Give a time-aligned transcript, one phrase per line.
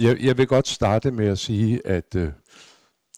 [0.00, 2.32] Jeg, jeg vil godt starte med at sige, at øh,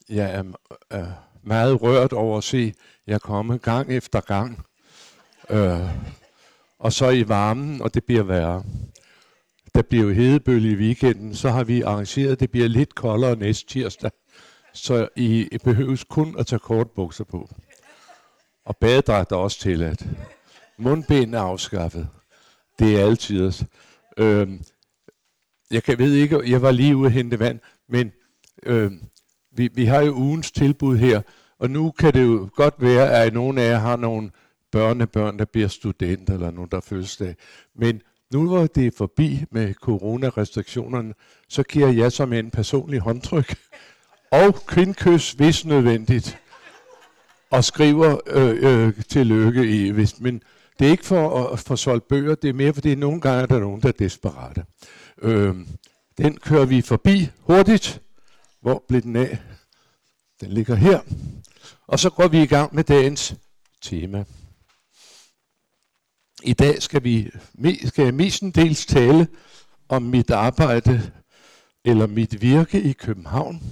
[0.09, 0.45] jeg er,
[0.91, 1.07] er
[1.43, 2.75] meget rørt over at se
[3.07, 4.67] jer komme gang efter gang.
[5.51, 5.81] Øh,
[6.79, 8.65] og så i varmen, og det bliver værre.
[9.75, 13.37] Der bliver jo hedebølge i weekenden, så har vi arrangeret, at det bliver lidt koldere
[13.37, 14.11] næste tirsdag.
[14.75, 17.51] Så I behøves kun at tage kort bukser på.
[18.65, 20.07] Og badedragt er også tilladt.
[20.79, 22.09] Mundbind er afskaffet.
[22.79, 23.53] Det er altid.
[24.17, 24.49] Øh,
[25.71, 28.13] jeg kan ved ikke, jeg var lige ude at hente vand, men
[28.63, 28.93] øh,
[29.53, 31.23] vi, vi har jo ugens tilbud her,
[31.59, 34.31] og nu kan det jo godt være, at nogle af jer har nogle
[34.73, 37.35] børnebørn, der bliver studenter, eller nogen, der fødselsdag.
[37.75, 41.15] Men nu hvor det er forbi med coronarestriktionerne,
[41.49, 43.57] så giver jeg som en personlig håndtryk
[44.31, 46.39] og kvindkys, hvis nødvendigt,
[47.51, 50.43] og skriver øh, øh, tillykke i, hvis, men
[50.79, 53.47] det er ikke for at få solgt bøger, det er mere fordi nogle gange er
[53.47, 54.65] der nogen, der er desperate.
[55.23, 55.57] Øh,
[56.19, 58.03] den kører vi forbi hurtigt.
[58.61, 59.39] Hvor blev den af?
[60.41, 61.01] Den ligger her.
[61.87, 63.35] Og så går vi i gang med dagens
[63.83, 64.25] tema.
[66.43, 67.31] I dag skal, vi,
[67.85, 69.29] skal jeg mestendels tale
[69.89, 71.13] om mit arbejde
[71.85, 73.63] eller mit virke i København,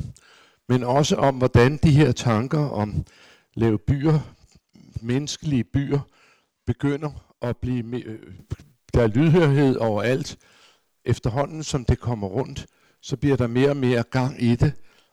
[0.69, 3.05] men også om, hvordan de her tanker om
[3.55, 4.21] lave byer,
[5.03, 6.01] menneskelige byer,
[6.67, 8.35] begynder at blive, øh,
[8.95, 10.39] der er lydhørhed overalt.
[11.07, 12.67] Efterhånden som det kommer rundt,
[13.03, 14.73] så bliver der mere og mere gang i det,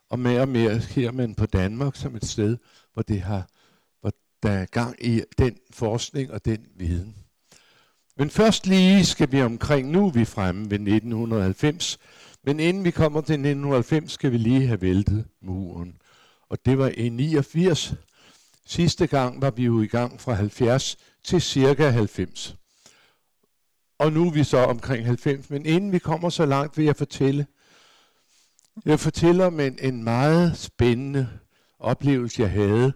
[0.10, 2.58] og mere og mere her man på Danmark som et sted,
[2.94, 3.50] hvor, det har,
[4.02, 4.12] hvor
[4.44, 7.16] der er gang i den forskning og den viden.
[8.18, 12.00] Men først lige skal vi omkring, nu er vi fremme ved 1990,
[12.44, 15.98] men inden vi kommer til 1990, skal vi lige have væltet muren.
[16.50, 17.94] Og det var i 89.
[18.66, 22.56] Sidste gang var vi jo i gang fra 70 til cirka 90.
[23.98, 26.96] Og nu er vi så omkring 90, men inden vi kommer så langt, vil jeg
[26.96, 27.46] fortælle.
[28.86, 31.30] Jeg fortæller om en, en meget spændende
[31.80, 32.94] oplevelse, jeg havde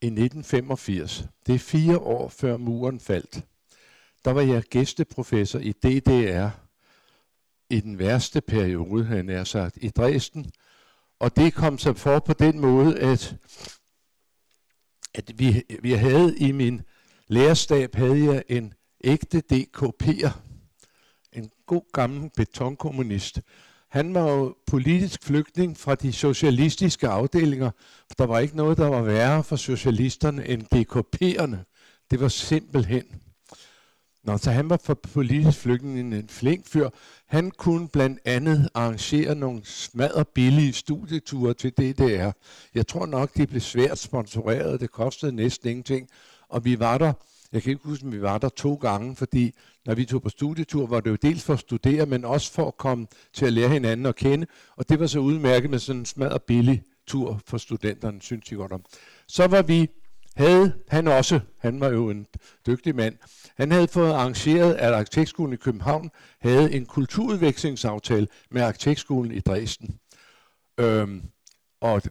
[0.00, 1.24] i 1985.
[1.46, 3.44] Det er fire år før muren faldt
[4.26, 6.48] der var jeg gæsteprofessor i DDR
[7.70, 10.52] i den værste periode, han er sagt, i Dresden.
[11.18, 13.36] Og det kom så for på den måde, at,
[15.14, 16.82] at vi, vi havde i min
[17.28, 20.30] lærerstab, havde jeg en ægte DKP'er,
[21.32, 23.40] en god gammel betonkommunist.
[23.88, 27.70] Han var jo politisk flygtning fra de socialistiske afdelinger,
[28.08, 31.56] for der var ikke noget, der var værre for socialisterne end DKP'erne.
[32.10, 33.04] Det var simpelthen
[34.26, 36.88] Nå, så han var for politisk flygtning en flink fyr.
[37.26, 42.30] Han kunne blandt andet arrangere nogle smadre billige studieture til DDR.
[42.74, 44.80] Jeg tror nok, de blev svært sponsoreret.
[44.80, 46.08] Det kostede næsten ingenting.
[46.48, 47.12] Og vi var der,
[47.56, 49.54] jeg kan ikke huske, om vi var der to gange, fordi
[49.86, 52.68] når vi tog på studietur, var det jo dels for at studere, men også for
[52.68, 54.46] at komme til at lære hinanden at kende.
[54.76, 58.56] Og det var så udmærket med sådan en smadre billig tur for studenterne, synes jeg
[58.56, 58.84] godt om.
[59.28, 59.88] Så var vi
[60.36, 62.26] havde han også, han var jo en
[62.66, 63.16] dygtig mand,
[63.56, 69.98] han havde fået arrangeret, at Arkitektskolen i København havde en kulturudvekslingsaftale med Arkitektskolen i Dresden.
[70.78, 71.22] Øhm,
[71.80, 72.02] og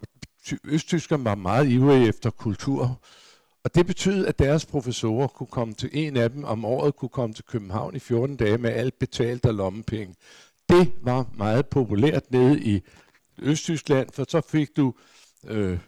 [0.63, 3.01] Østtyskerne var meget ivrige efter kultur,
[3.65, 7.09] og det betød, at deres professorer kunne komme til, en af dem om året kunne
[7.09, 10.15] komme til København i 14 dage med alt betalt af lommepenge.
[10.69, 12.81] Det var meget populært nede i
[13.41, 14.93] Østtyskland, for så fik du
[15.47, 15.79] øh,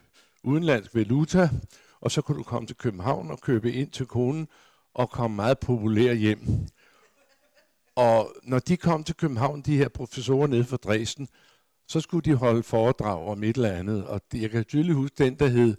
[0.44, 1.50] udenlandsk valuta,
[2.02, 4.48] og så kunne du komme til København og købe ind til konen
[4.94, 6.68] og komme meget populær hjem.
[7.96, 11.28] Og når de kom til København, de her professorer nede fra Dresden,
[11.88, 14.08] så skulle de holde foredrag om et eller andet.
[14.08, 15.76] Og jeg kan tydeligt huske den, der hed,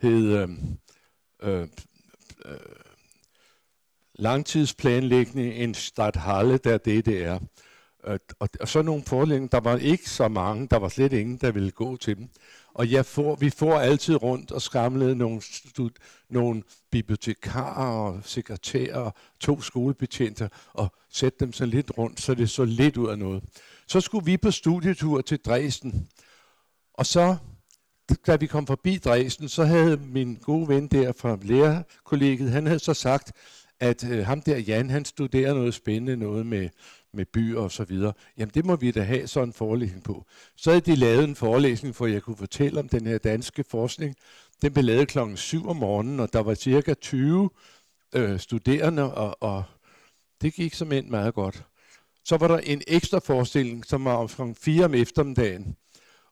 [0.00, 0.48] hed øh,
[1.42, 1.68] øh,
[2.44, 2.56] øh,
[4.14, 7.38] langtidsplanlægning en Stadthalle, der det, det er.
[8.06, 11.36] Og, og, og så nogle forelægninger, der var ikke så mange, der var slet ingen,
[11.36, 12.28] der ville gå til dem.
[12.74, 15.90] Og jeg får, vi får altid rundt og skramlede nogle, stud,
[16.30, 19.10] nogle bibliotekarer og sekretærer,
[19.40, 23.44] to skolebetjenter, og sætte dem så lidt rundt, så det så lidt ud af noget.
[23.86, 26.08] Så skulle vi på studietur til Dresden.
[26.94, 27.36] Og så,
[28.26, 32.78] da vi kom forbi Dresden, så havde min gode ven der fra lærerkollegiet, han havde
[32.78, 33.32] så sagt,
[33.80, 36.68] at øh, ham der Jan, han studerer noget spændende, noget med
[37.16, 38.12] med byer og så videre.
[38.38, 40.24] Jamen det må vi da have sådan en forelæsning på.
[40.56, 44.14] Så havde de lavet en forelæsning, for jeg kunne fortælle om den her danske forskning.
[44.62, 47.50] Den blev lavet klokken 7 om morgenen, og der var cirka 20
[48.14, 49.64] øh, studerende, og, og
[50.40, 51.64] det gik som end meget godt.
[52.24, 55.76] Så var der en ekstra forestilling, som var omkring 4 om eftermiddagen.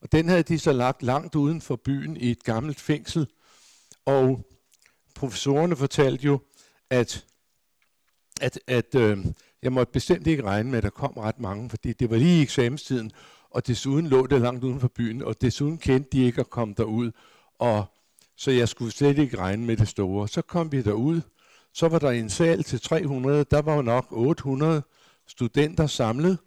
[0.04, 3.26] Og den havde de så lagt langt uden for byen i et gammelt fængsel.
[4.06, 4.46] Og
[5.14, 6.40] professorerne fortalte jo,
[6.90, 7.24] at,
[8.40, 9.26] at, at øh,
[9.62, 12.38] jeg måtte bestemt ikke regne med, at der kom ret mange, fordi det var lige
[12.38, 13.12] i eksamenstiden,
[13.50, 16.74] og desuden lå det langt uden for byen, og desuden kendte de ikke at komme
[16.76, 17.10] derud,
[17.58, 17.84] og
[18.36, 20.28] så jeg skulle slet ikke regne med det store.
[20.28, 21.20] Så kom vi derud,
[21.72, 24.82] så var der en sal til 300, der var jo nok 800
[25.26, 26.38] studenter samlet,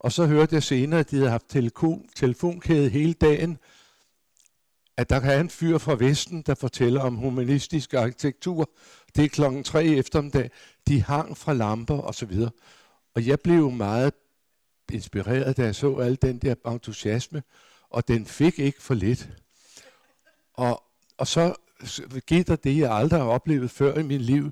[0.00, 3.58] og så hørte jeg senere, at de havde haft telefon, telefonkæde hele dagen,
[4.96, 8.70] at der er en fyr fra Vesten, der fortæller om humanistisk arkitektur.
[9.16, 10.50] Det er klokken tre eftermiddag.
[10.88, 12.50] De hang fra lamper og så videre.
[13.14, 14.14] Og jeg blev meget
[14.92, 17.42] inspireret, da jeg så al den der entusiasme,
[17.90, 19.28] og den fik ikke for lidt.
[20.54, 20.82] Og,
[21.18, 21.54] og så
[22.26, 24.50] gik der det, jeg aldrig har oplevet før i mit liv.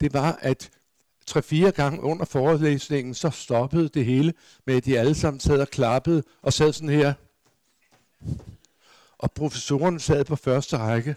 [0.00, 0.70] Det var, at
[1.30, 4.34] tre-fire gange under forelæsningen, så stoppede det hele
[4.66, 7.12] med, at de alle sammen sad og klappede og sad sådan her.
[9.18, 11.16] Og professoren sad på første række.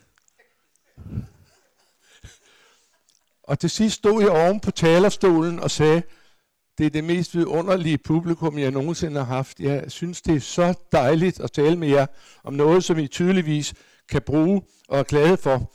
[3.44, 6.04] Og til sidst stod jeg oven på talerstolen og sagde,
[6.78, 9.60] det er det mest vidunderlige publikum, jeg nogensinde har haft.
[9.60, 12.06] Jeg synes, det er så dejligt at tale med jer
[12.44, 13.74] om noget, som I tydeligvis
[14.10, 15.72] kan bruge og er glade for.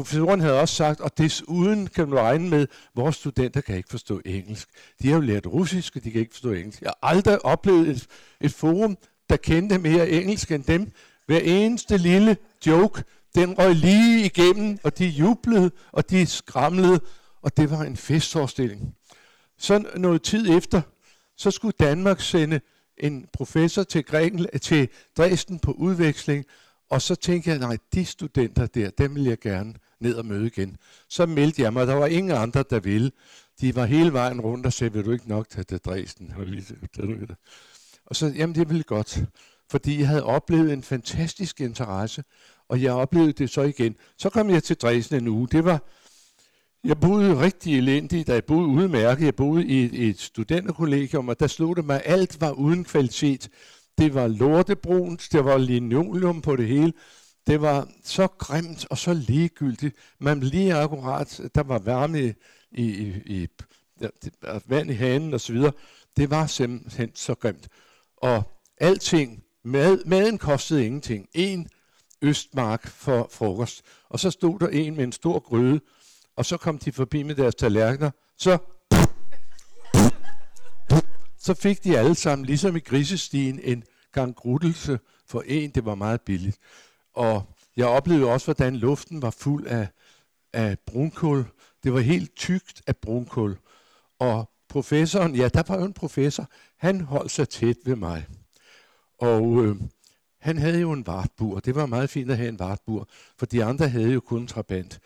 [0.00, 3.88] Professoren havde også sagt, og desuden kan du regne med, at vores studenter kan ikke
[3.88, 4.68] forstå engelsk.
[5.02, 6.82] De har jo lært russisk, og de kan ikke forstå engelsk.
[6.82, 8.06] Jeg har aldrig oplevet et,
[8.40, 8.98] et forum,
[9.30, 10.92] der kendte mere engelsk end dem.
[11.26, 12.36] Hver eneste lille
[12.66, 13.04] joke,
[13.34, 17.00] den røg lige igennem, og de jublede, og de skramlede,
[17.42, 18.94] og det var en festforestilling.
[19.58, 20.82] Så noget tid efter,
[21.36, 22.60] så skulle Danmark sende
[22.98, 26.44] en professor til, Grækenland, til Dresden på udveksling,
[26.90, 30.46] og så tænkte jeg, nej, de studenter der, dem vil jeg gerne ned og møde
[30.46, 30.76] igen.
[31.08, 33.10] Så meldte jeg mig, der var ingen andre, der ville.
[33.60, 36.32] De var hele vejen rundt og sagde, vil du ikke nok tage til Dresden?
[38.06, 39.24] Og så, jamen det ville godt,
[39.70, 42.24] fordi jeg havde oplevet en fantastisk interesse,
[42.68, 43.96] og jeg oplevede det så igen.
[44.18, 45.48] Så kom jeg til Dresden en uge.
[45.48, 45.82] Det var,
[46.84, 49.24] jeg boede rigtig elendigt, da jeg boede udmærket.
[49.24, 52.84] Jeg boede i et, et studenterkollegium, og der slog det mig, at alt var uden
[52.84, 53.48] kvalitet.
[53.98, 56.92] Det var lortebrunt, det var linoleum på det hele.
[57.46, 59.96] Det var så grimt og så ligegyldigt.
[60.18, 62.34] Man lige akkurat, der var varme i,
[62.70, 63.48] i, i
[64.00, 64.08] ja,
[64.66, 65.72] vand i hanen og så videre.
[66.16, 67.68] Det var simpelthen så grimt.
[68.16, 68.42] Og
[68.76, 71.28] alting, mad, maden kostede ingenting.
[71.34, 71.68] En
[72.22, 73.82] østmark for frokost.
[74.08, 75.80] Og så stod der en med en stor gryde,
[76.36, 78.10] og så kom de forbi med deres tallerkener.
[78.38, 78.58] Så
[81.38, 85.70] så fik de alle sammen, ligesom i grisestien, en gang gruttelse for en.
[85.70, 86.58] Det var meget billigt.
[87.14, 87.42] Og
[87.76, 89.88] jeg oplevede også, hvordan luften var fuld af,
[90.52, 91.44] af brunkul.
[91.84, 93.58] Det var helt tykt af brunkul.
[94.18, 98.26] Og professoren, ja, der var jo en professor, han holdt sig tæt ved mig.
[99.18, 99.76] Og øh,
[100.38, 101.60] han havde jo en vartbur.
[101.60, 103.08] Det var meget fint at have en vartbur,
[103.38, 105.00] for de andre havde jo kun en trabant.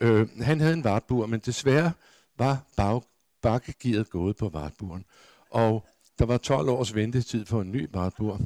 [0.00, 1.92] Øh, han havde en vartbur, men desværre
[2.38, 3.02] var bag,
[3.42, 5.04] bakkegearet gået på vartburen.
[5.50, 5.86] Og
[6.18, 8.40] der var 12 års ventetid på en ny vartbur.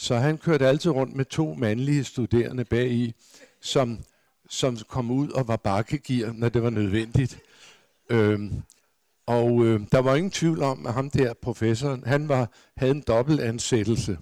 [0.00, 3.14] Så han kørte altid rundt med to mandlige studerende bag i,
[3.60, 3.98] som,
[4.50, 7.40] som kom ud og var bakkegear, når det var nødvendigt.
[8.10, 8.62] Øhm,
[9.26, 13.04] og øh, der var ingen tvivl om, at ham der professoren, han var, havde en
[13.06, 14.18] dobbeltansættelse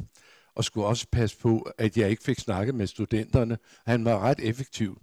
[0.55, 3.59] og skulle også passe på, at jeg ikke fik snakket med studenterne.
[3.87, 5.01] Han var ret effektiv.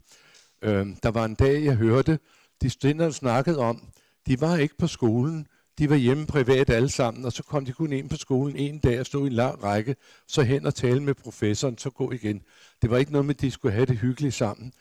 [0.61, 2.19] Øhm, der var en dag, jeg hørte,
[2.61, 3.87] de studenter snakkede om,
[4.27, 5.47] de var ikke på skolen,
[5.77, 8.79] de var hjemme privat alle sammen, og så kom de kun ind på skolen en
[8.79, 9.95] dag og stod i en lang række,
[10.27, 12.41] så hen og tale med professoren, så gå igen.
[12.81, 14.73] Det var ikke noget med, at de skulle have det hyggeligt sammen.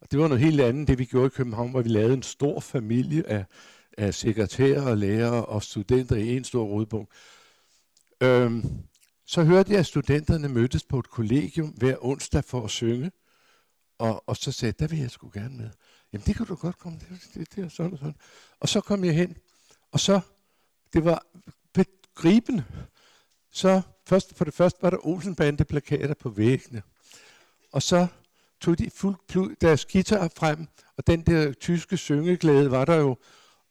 [0.00, 2.22] Og det var noget helt andet, det vi gjorde i København, hvor vi lavede en
[2.22, 3.44] stor familie af,
[3.98, 7.08] af sekretærer og lærere og studenter i en stor rådbog.
[8.20, 8.64] Øhm,
[9.26, 13.10] så hørte jeg, at studenterne mødtes på et kollegium hver onsdag for at synge.
[13.98, 15.70] Og, og så sagde jeg, der vil jeg sgu gerne med.
[16.12, 18.16] Jamen det kan du godt komme, det, det, det er sådan og sådan.
[18.60, 19.36] Og så kom jeg hen,
[19.92, 20.20] og så
[20.92, 21.26] det var
[21.72, 22.64] begribende.
[23.50, 26.82] Så først, for det første var der Olsenbande-plakater på væggene.
[27.72, 28.06] Og så
[28.60, 30.66] tog de fuldt deres guitar frem,
[30.96, 33.16] og den der tyske syngeglæde var der jo.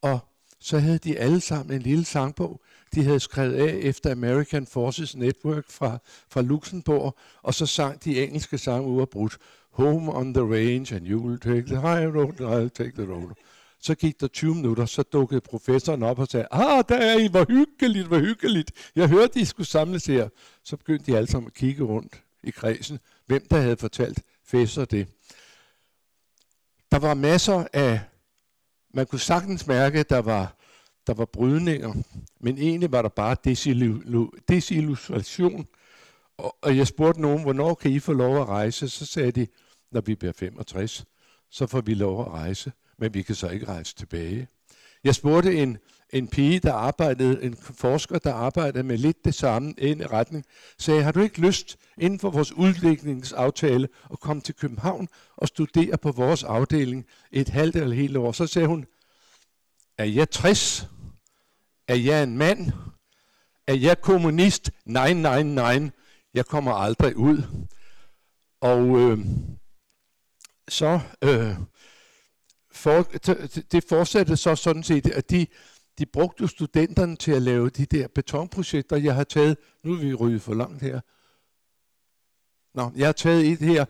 [0.02, 0.20] Og
[0.60, 2.62] så havde de alle sammen en lille sangbog,
[2.96, 5.98] de havde skrevet af efter American Forces Network fra,
[6.30, 9.38] fra Luxembourg, og så sang de engelske sange uafbrudt.
[9.72, 13.14] Home on the range, and you will take the high road, and I'll take the
[13.14, 13.34] road.
[13.86, 17.28] Så gik der 20 minutter, så dukkede professoren op og sagde, ah, der er I,
[17.28, 18.92] hvor hyggeligt, hvor hyggeligt.
[18.96, 20.30] Jeg hørte, I skulle samles her.
[20.64, 24.86] Så begyndte de alle sammen at kigge rundt i kredsen, hvem der havde fortalt Fæsser
[24.86, 25.08] det.
[26.92, 28.02] Der var masser af,
[28.94, 30.56] man kunne sagtens mærke, der var,
[31.08, 31.94] der var brydninger,
[32.40, 33.36] men egentlig var der bare
[34.48, 35.68] desillusion.
[36.38, 38.90] Og, og jeg spurgte nogen, hvornår kan I få lov at rejse?
[38.90, 39.48] Så sagde de,
[39.92, 41.06] når vi bliver 65,
[41.50, 44.48] så får vi lov at rejse men vi kan så ikke rejse tilbage.
[45.04, 45.78] Jeg spurgte en,
[46.14, 50.46] en pige, der arbejdede, en forsker, der arbejdede med lidt det samme ind i retning,
[50.78, 55.98] sagde, har du ikke lyst inden for vores udviklingsaftale at komme til København og studere
[55.98, 58.32] på vores afdeling et halvt eller helt år?
[58.32, 58.86] Så sagde hun,
[59.98, 60.88] er jeg 60?
[61.88, 62.72] Er jeg en mand?
[63.68, 64.72] Er jeg kommunist?
[64.86, 65.90] Nej, nej, nej.
[66.34, 67.42] Jeg kommer aldrig ud.
[68.62, 69.20] Og øh,
[70.68, 71.56] så øh,
[72.86, 73.04] for,
[73.72, 75.48] det fortsatte så sådan set, at de,
[76.00, 79.58] de brugte studenterne til at lave de der betonprojekter, jeg har taget.
[79.84, 81.00] Nu er vi ryget for langt her.
[82.78, 83.86] Nå, jeg har taget et her.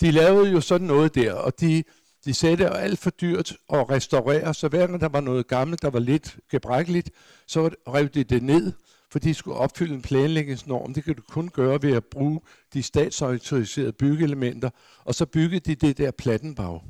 [0.00, 1.84] De lavede jo sådan noget der, og de,
[2.24, 5.46] de sagde, det var alt for dyrt at restaurere, så hver gang der var noget
[5.46, 7.10] gammelt, der var lidt gebrækkeligt,
[7.46, 8.72] så rev de det ned,
[9.10, 10.94] for de skulle opfylde en planlægningsnorm.
[10.94, 12.40] Det kan du kun gøre ved at bruge
[12.74, 14.70] de statsautoriserede byggeelementer,
[15.04, 16.80] og så byggede de det der plattenbag.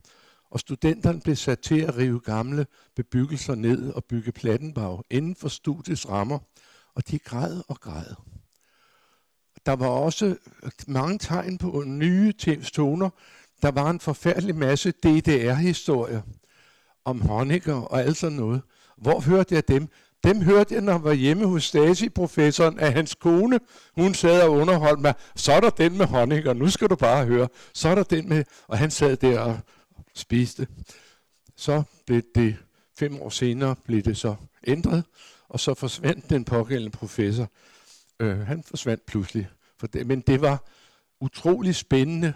[0.53, 2.67] Og studenterne blev sat til at rive gamle
[2.97, 6.39] bebyggelser ned og bygge plattenbag inden for studiets rammer,
[6.95, 8.15] og de græd og græd.
[9.67, 10.37] Der var også
[10.87, 12.33] mange tegn på nye
[12.73, 13.11] toner.
[13.63, 16.23] Der var en forfærdelig masse DDR-historier
[17.05, 18.63] om Honecker og alt sådan noget.
[18.97, 19.89] Hvor hørte jeg dem?
[20.25, 23.61] Dem hørte jeg, når jeg var hjemme hos Stasi-professoren, at hans kone,
[23.95, 25.15] hun sad og underholdt mig.
[25.37, 27.49] Så er der den med Honecker, nu skal du bare høre.
[27.75, 29.59] Så er der den med, og han sad der og
[30.15, 30.67] spiste.
[31.57, 32.57] Så blev det
[32.99, 34.35] fem år senere blev det så
[34.67, 35.05] ændret,
[35.49, 37.51] og så forsvandt den pågældende professor.
[38.21, 39.49] Øh, han forsvandt pludselig.
[39.79, 40.65] For det, men det var
[41.21, 42.35] utrolig spændende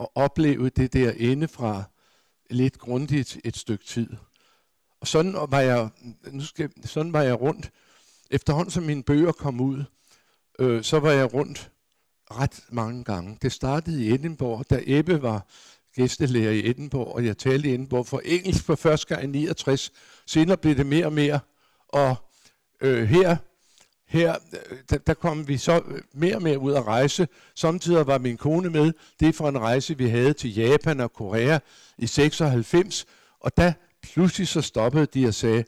[0.00, 1.84] at opleve det der indefra
[2.50, 4.08] lidt grundigt et stykke tid.
[5.00, 5.88] Og sådan var jeg,
[6.30, 7.70] nu skal, sådan var jeg rundt.
[8.30, 9.84] Efterhånden som mine bøger kom ud,
[10.58, 11.70] øh, så var jeg rundt
[12.30, 13.38] ret mange gange.
[13.42, 15.46] Det startede i Edinburgh, da Ebbe var
[15.96, 19.92] gæstelærer i Edinburgh, og jeg talte i Edinburgh for engelsk for første gang i 69.
[20.26, 21.40] Senere blev det mere og mere,
[21.88, 22.16] og
[22.80, 23.36] øh, her,
[24.08, 27.28] her øh, der, der kom vi så øh, mere og mere ud at rejse.
[27.54, 28.92] Samtidig var min kone med.
[29.20, 31.58] Det er fra en rejse, vi havde til Japan og Korea
[31.98, 33.06] i 96,
[33.40, 33.72] og der
[34.02, 35.64] pludselig så stoppede de og sagde,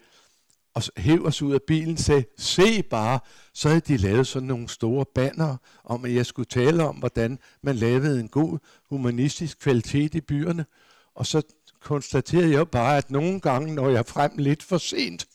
[0.75, 3.21] og hæv os ud af bilen sagde, se bare,
[3.55, 7.39] så havde de lavet sådan nogle store banner om, at jeg skulle tale om, hvordan
[7.63, 8.59] man lavede en god
[8.89, 10.67] humanistisk kvalitet i byerne.
[11.15, 11.43] Og så
[11.81, 15.27] konstaterede jeg bare, at nogle gange når jeg frem lidt for sent.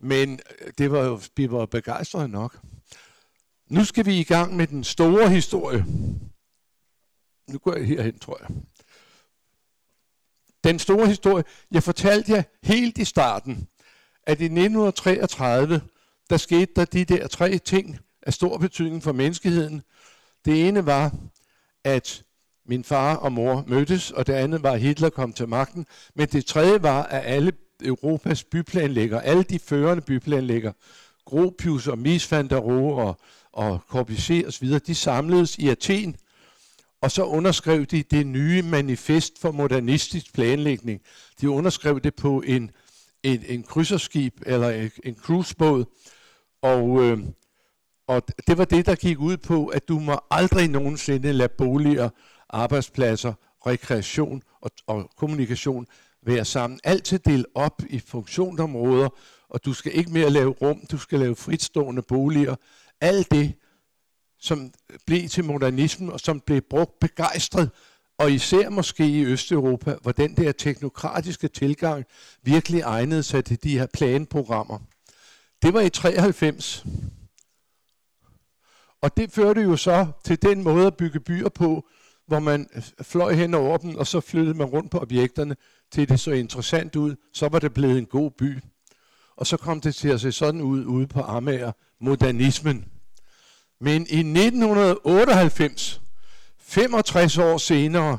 [0.00, 2.60] Men øh, det var jo, vi var begejstrede nok.
[3.70, 5.84] Nu skal vi i gang med den store historie.
[7.48, 8.56] Nu går jeg herhen, tror jeg.
[10.64, 13.68] Den store historie, jeg fortalte jer helt i starten,
[14.26, 15.80] at i 1933,
[16.30, 19.82] der skete der de der tre ting af stor betydning for menneskeheden.
[20.44, 21.14] Det ene var,
[21.84, 22.22] at
[22.68, 25.86] min far og mor mødtes, og det andet var, at Hitler kom til magten.
[26.14, 27.52] Men det tredje var, at alle
[27.82, 30.72] Europas byplanlægger, alle de førende byplanlægger,
[31.24, 33.20] Gropius og Mies van der Rohe og,
[33.52, 36.16] og Corbusier osv., de samledes i Athen,
[37.00, 41.00] og så underskrev de det nye manifest for modernistisk planlægning.
[41.40, 42.70] De underskrev det på en
[43.22, 45.84] en, en krydserskib eller en, en cruisebåd,
[46.62, 47.18] og, øh,
[48.08, 52.10] og det var det, der gik ud på, at du må aldrig nogensinde lade boliger,
[52.48, 53.32] arbejdspladser,
[53.66, 55.86] rekreation og, og kommunikation
[56.22, 56.80] være sammen.
[56.84, 59.08] Altid del op i funktionsområder,
[59.48, 62.56] og du skal ikke mere lave rum, du skal lave fritstående boliger.
[63.00, 63.54] Alt det,
[64.38, 64.72] som
[65.06, 67.70] blev til modernismen, og som blev brugt begejstret
[68.18, 72.04] og især måske i Østeuropa, hvor den der teknokratiske tilgang
[72.42, 74.78] virkelig egnede sig til de her planprogrammer.
[75.62, 76.84] Det var i 93.
[79.02, 81.88] Og det førte jo så til den måde at bygge byer på,
[82.26, 82.68] hvor man
[83.02, 85.56] fløj hen over dem, og så flyttede man rundt på objekterne,
[85.92, 87.16] til det så interessant ud.
[87.32, 88.58] Så var det blevet en god by.
[89.36, 92.84] Og så kom det til at se sådan ud ude på Amager, modernismen.
[93.80, 96.00] Men i 1998,
[96.68, 98.18] 65 år senere,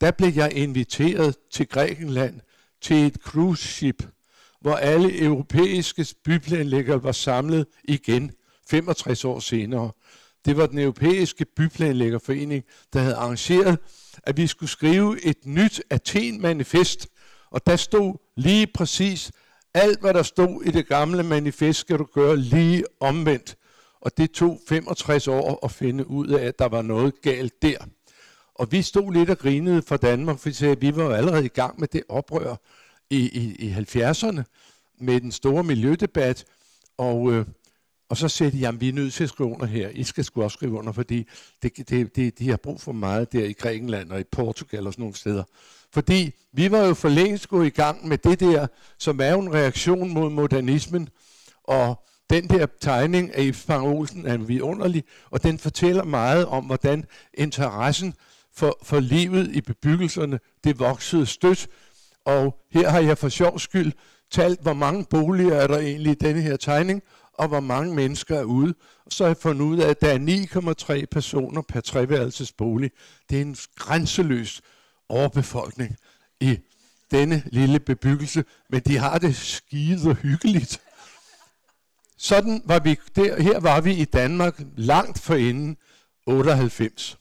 [0.00, 2.40] der blev jeg inviteret til Grækenland
[2.80, 4.06] til et cruise ship,
[4.60, 8.32] hvor alle europæiske byplanlæggere var samlet igen
[8.70, 9.90] 65 år senere.
[10.44, 13.78] Det var den europæiske byplanlæggerforening, der havde arrangeret,
[14.22, 17.06] at vi skulle skrive et nyt Athen-manifest,
[17.50, 19.32] og der stod lige præcis
[19.74, 23.56] alt, hvad der stod i det gamle manifest, skal du gøre lige omvendt.
[24.02, 27.76] Og det tog 65 år at finde ud af, at der var noget galt der.
[28.54, 31.80] Og vi stod lidt og grinede for Danmark, for vi var jo allerede i gang
[31.80, 32.56] med det oprør
[33.10, 34.42] i, i, i 70'erne
[35.00, 36.44] med den store miljødebat.
[36.98, 37.46] Og, øh,
[38.08, 39.88] Og så sagde de, jamen vi er nødt til at skrive under her.
[39.88, 41.28] I skal sgu også skrive under, fordi
[41.62, 44.92] det, det, det, de har brug for meget der i Grækenland og i Portugal og
[44.92, 45.44] sådan nogle steder.
[45.92, 48.66] Fordi vi var jo for længst gået i gang med det der,
[48.98, 51.08] som er jo en reaktion mod modernismen.
[51.64, 57.04] Og den der tegning af Spang Olsen er vidunderlig, og den fortæller meget om, hvordan
[57.34, 58.14] interessen
[58.54, 61.68] for, for livet i bebyggelserne, det voksede stødt.
[62.24, 63.92] Og her har jeg for sjov skyld
[64.30, 68.38] talt, hvor mange boliger er der egentlig i denne her tegning, og hvor mange mennesker
[68.38, 68.74] er ude.
[69.06, 72.90] Og så har jeg fundet ud af, at der er 9,3 personer per treværelsesbolig.
[73.30, 74.60] Det er en grænseløs
[75.08, 75.96] overbefolkning
[76.40, 76.58] i
[77.10, 80.80] denne lille bebyggelse, men de har det skide hyggeligt.
[82.22, 85.76] Sådan var vi, der, her var vi i Danmark langt for inden
[86.26, 87.18] 98.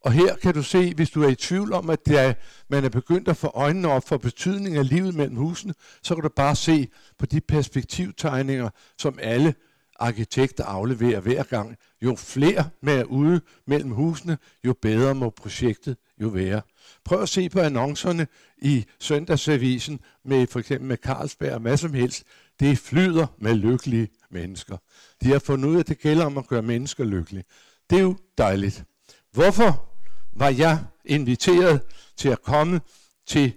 [0.00, 2.34] Og her kan du se, hvis du er i tvivl om, at er,
[2.68, 6.22] man er begyndt at få øjnene op for betydningen af livet mellem husene, så kan
[6.22, 9.54] du bare se på de perspektivtegninger, som alle
[10.00, 11.76] arkitekter afleverer hver gang.
[12.02, 16.62] Jo flere med er ude mellem husene, jo bedre må projektet jo være.
[17.04, 18.26] Prøv at se på annoncerne
[18.58, 22.24] i søndagsavisen med for eksempel med Carlsberg og hvad som helst.
[22.60, 24.76] Det flyder med lykkelige mennesker.
[25.22, 27.44] De har fundet ud af, at det gælder om at gøre mennesker lykkelige.
[27.90, 28.84] Det er jo dejligt.
[29.32, 29.88] Hvorfor
[30.32, 31.80] var jeg inviteret
[32.16, 32.80] til at komme
[33.26, 33.52] til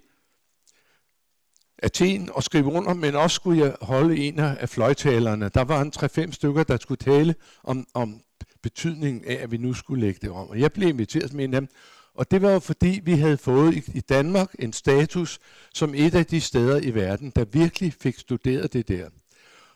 [1.77, 5.50] Athen og skrive under, men også skulle jeg holde en af fløjtalerne.
[5.50, 5.94] Der var en
[6.27, 8.22] 3-5 stykker, der skulle tale om, om
[8.63, 10.50] betydningen af, at vi nu skulle lægge det om.
[10.50, 11.70] Og jeg blev inviteret med en af dem,
[12.13, 15.39] og det var jo fordi, vi havde fået i, i Danmark en status
[15.74, 19.10] som et af de steder i verden, der virkelig fik studeret det der.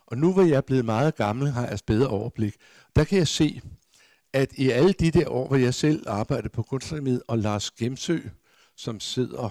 [0.10, 2.56] Og nu hvor jeg er blevet meget gammel, har jeg bedre overblik.
[2.96, 3.62] Der kan jeg se,
[4.34, 8.20] at i alle de der år, hvor jeg selv arbejdede på Kunstakademiet, og Lars Gemsø,
[8.76, 9.50] som sidder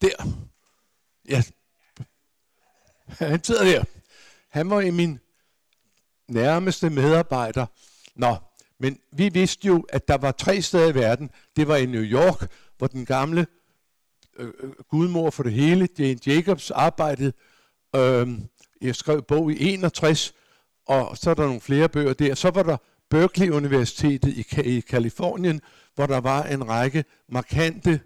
[0.00, 0.46] der,
[1.28, 1.42] ja,
[3.08, 3.84] han sidder der,
[4.48, 5.18] han var i min
[6.28, 7.66] nærmeste medarbejder.
[8.14, 8.36] Nå,
[8.78, 11.30] men vi vidste jo, at der var tre steder i verden.
[11.56, 13.46] Det var i New York, hvor den gamle
[14.36, 17.32] øh, øh gudmor for det hele, Jane Jacobs, arbejdede.
[17.96, 18.28] Øh,
[18.80, 20.34] jeg skrev bog i 61,
[20.86, 22.34] og så er der nogle flere bøger der.
[22.34, 22.76] Så var der
[23.10, 25.60] Berkeley Universitetet i, i Kalifornien,
[25.94, 28.00] hvor der var en række markante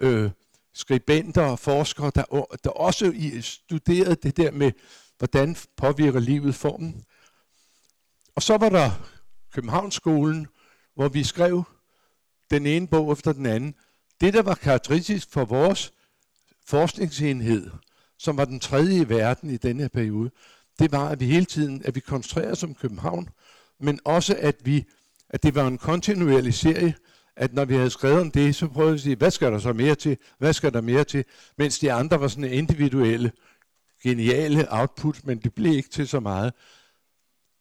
[0.00, 0.30] øh,
[0.74, 4.72] skribenter og forskere, der, der også studerede det der med,
[5.18, 7.04] hvordan påvirker livet formen.
[8.34, 8.90] Og så var der
[9.52, 10.46] Københavnsskolen,
[10.94, 11.64] hvor vi skrev
[12.50, 13.74] den ene bog efter den anden.
[14.20, 15.92] Det, der var karakteristisk for vores
[16.66, 17.70] forskningsenhed,
[18.18, 20.30] som var den tredje i verden i denne her periode,
[20.78, 23.28] det var, at vi hele tiden, at vi koncentrerede os om København,
[23.80, 24.84] men også at vi,
[25.30, 26.94] at det var en kontinuerlig serie,
[27.36, 29.58] at når vi havde skrevet om det, så prøvede vi at sige, hvad skal der
[29.58, 31.24] så mere til, hvad skal der mere til,
[31.58, 33.32] mens de andre var sådan individuelle,
[34.02, 36.52] geniale output, men det blev ikke til så meget.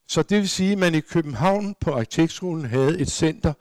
[0.07, 3.53] Så det vil sige, at man i København på arkitektskolen havde et center,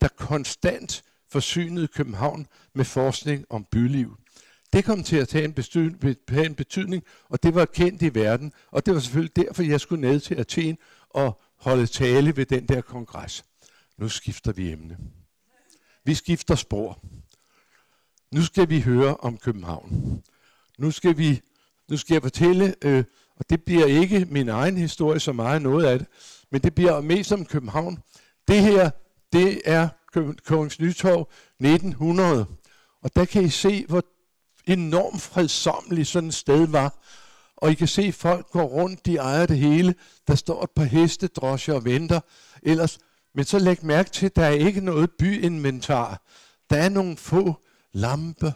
[0.00, 4.16] der konstant forsynede København med forskning om byliv.
[4.74, 5.54] Det kom til at tage en,
[6.28, 9.80] have en betydning, og det var kendt i verden, og det var selvfølgelig derfor, jeg
[9.80, 10.78] skulle ned til Athen
[11.10, 13.44] og holde tale ved den der kongres.
[13.98, 14.98] Nu skifter vi emne.
[16.04, 16.98] Vi skifter spor.
[18.30, 20.22] Nu skal vi høre om København.
[20.78, 21.40] Nu skal vi
[21.88, 23.04] nu skal jeg fortælle øh,
[23.36, 26.08] og det bliver ikke min egen historie så meget noget af det,
[26.50, 28.02] men det bliver mest om København.
[28.48, 28.90] Det her,
[29.32, 29.88] det er
[30.46, 32.46] Kongens Nytorv 1900.
[33.02, 34.02] Og der kan I se, hvor
[34.66, 36.94] enormt fredsomlig sådan et sted var.
[37.56, 39.94] Og I kan se, at folk går rundt, de ejer det hele.
[40.28, 42.20] Der står et par heste, drosjer og venter.
[42.62, 42.98] Ellers,
[43.34, 46.22] men så læg mærke til, at der er ikke noget byinventar.
[46.70, 47.54] Der er nogle få
[47.92, 48.52] lampe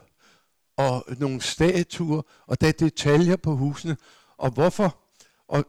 [0.76, 3.96] og nogle statuer, og der er detaljer på husene.
[4.38, 4.98] Og hvorfor?
[5.48, 5.64] Og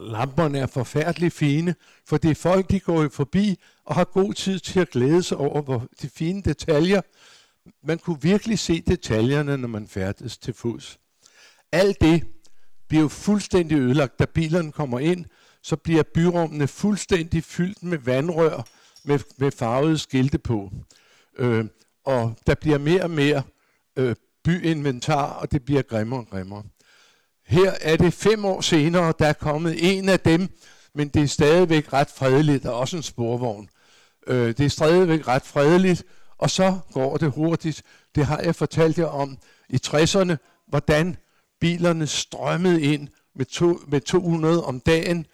[0.00, 1.74] lamperne er forfærdeligt fine,
[2.08, 5.36] for det er folk, de går forbi og har god tid til at glæde sig
[5.36, 7.00] over hvor de fine detaljer.
[7.84, 10.98] Man kunne virkelig se detaljerne, når man færdes til fods.
[11.72, 12.26] Alt det
[12.88, 15.24] bliver jo fuldstændig ødelagt, da bilerne kommer ind,
[15.62, 18.62] så bliver byrummene fuldstændig fyldt med vandrør
[19.04, 20.70] med, med farvede skilte på.
[21.38, 21.64] Øh,
[22.04, 23.42] og der bliver mere og mere
[23.96, 26.62] øh, byinventar, og det bliver grimmere og grimmere.
[27.46, 30.48] Her er det fem år senere, der er kommet en af dem,
[30.94, 32.62] men det er stadigvæk ret fredeligt.
[32.62, 33.68] Der er også en sporvogn.
[34.26, 36.04] Øh, det er stadigvæk ret fredeligt,
[36.42, 37.82] og så går det hurtigt.
[38.14, 40.36] Det har jeg fortalt jer om i 60'erne,
[40.68, 41.16] hvordan
[41.60, 45.26] bilerne strømmede ind med, to, med 200 om dagen.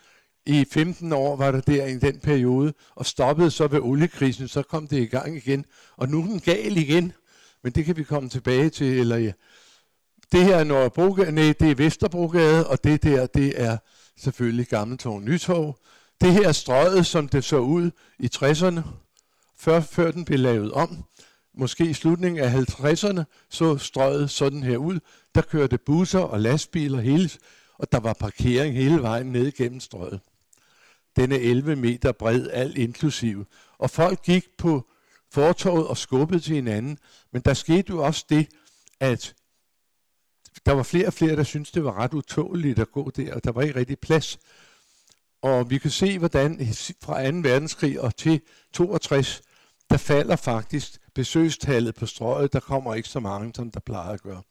[0.47, 4.63] I 15 år var der der i den periode, og stoppede så ved oliekrisen, så
[4.63, 5.65] kom det i gang igen.
[5.97, 7.13] Og nu er den gal igen,
[7.63, 9.33] men det kan vi komme tilbage til, eller ja,
[10.33, 13.77] det her er Nørrebrogade, nej, det er Vesterbrogade, og det der, det er
[14.19, 15.79] selvfølgelig Gammeltorv Nytorv.
[16.21, 18.81] Det her er strøget, som det så ud i 60'erne,
[19.59, 21.05] før, før den blev lavet om.
[21.55, 25.01] Måske i slutningen af 50'erne så strøget sådan her ud.
[25.35, 27.31] Der kørte busser og lastbiler hele,
[27.75, 30.21] og der var parkering hele vejen ned gennem strøget.
[31.17, 33.47] Den er 11 meter bred, alt inklusiv.
[33.79, 34.91] Og folk gik på
[35.33, 36.99] fortorvet og skubbede til hinanden.
[37.33, 38.49] Men der skete jo også det,
[39.01, 39.35] at
[40.67, 43.45] der var flere og flere, der syntes, det var ret utåligt at gå der, og
[43.45, 44.39] der var ikke rigtig plads.
[45.43, 46.59] Og vi kan se, hvordan
[47.03, 47.37] fra 2.
[47.37, 48.41] verdenskrig og til
[48.73, 49.43] 62,
[49.91, 52.53] der falder faktisk besøgstallet på strøget.
[52.53, 54.43] Der kommer ikke så mange, som der plejer at gøre.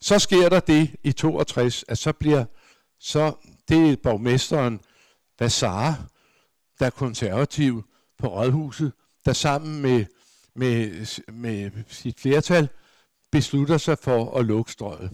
[0.00, 2.44] Så sker der det i 62, at så bliver
[2.98, 3.32] så
[3.68, 4.80] det er borgmesteren
[5.40, 6.06] Vassar,
[6.78, 7.84] der er konservativ
[8.18, 8.92] på rådhuset,
[9.24, 10.04] der sammen med,
[10.54, 12.68] med, med sit flertal
[13.32, 15.10] beslutter sig for at lukke strøget.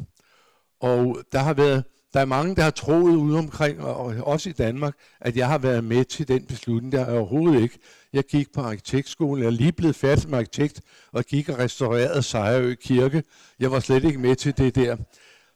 [0.80, 4.52] Og der har været der er mange, der har troet ude omkring, og også i
[4.52, 6.92] Danmark, at jeg har været med til den beslutning.
[6.92, 7.78] Der jeg overhovedet ikke.
[8.12, 10.80] Jeg gik på arkitektskolen, jeg er lige blevet færdig som arkitekt,
[11.12, 13.22] og gik og restaurerede Sejrø Kirke.
[13.58, 14.96] Jeg var slet ikke med til det der.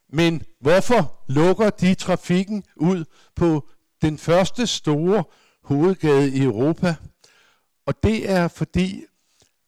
[0.08, 3.04] Men hvorfor lukker de trafikken ud
[3.36, 3.68] på
[4.02, 5.24] den første store
[5.64, 6.94] hovedgade i Europa?
[7.86, 9.04] Og det er fordi,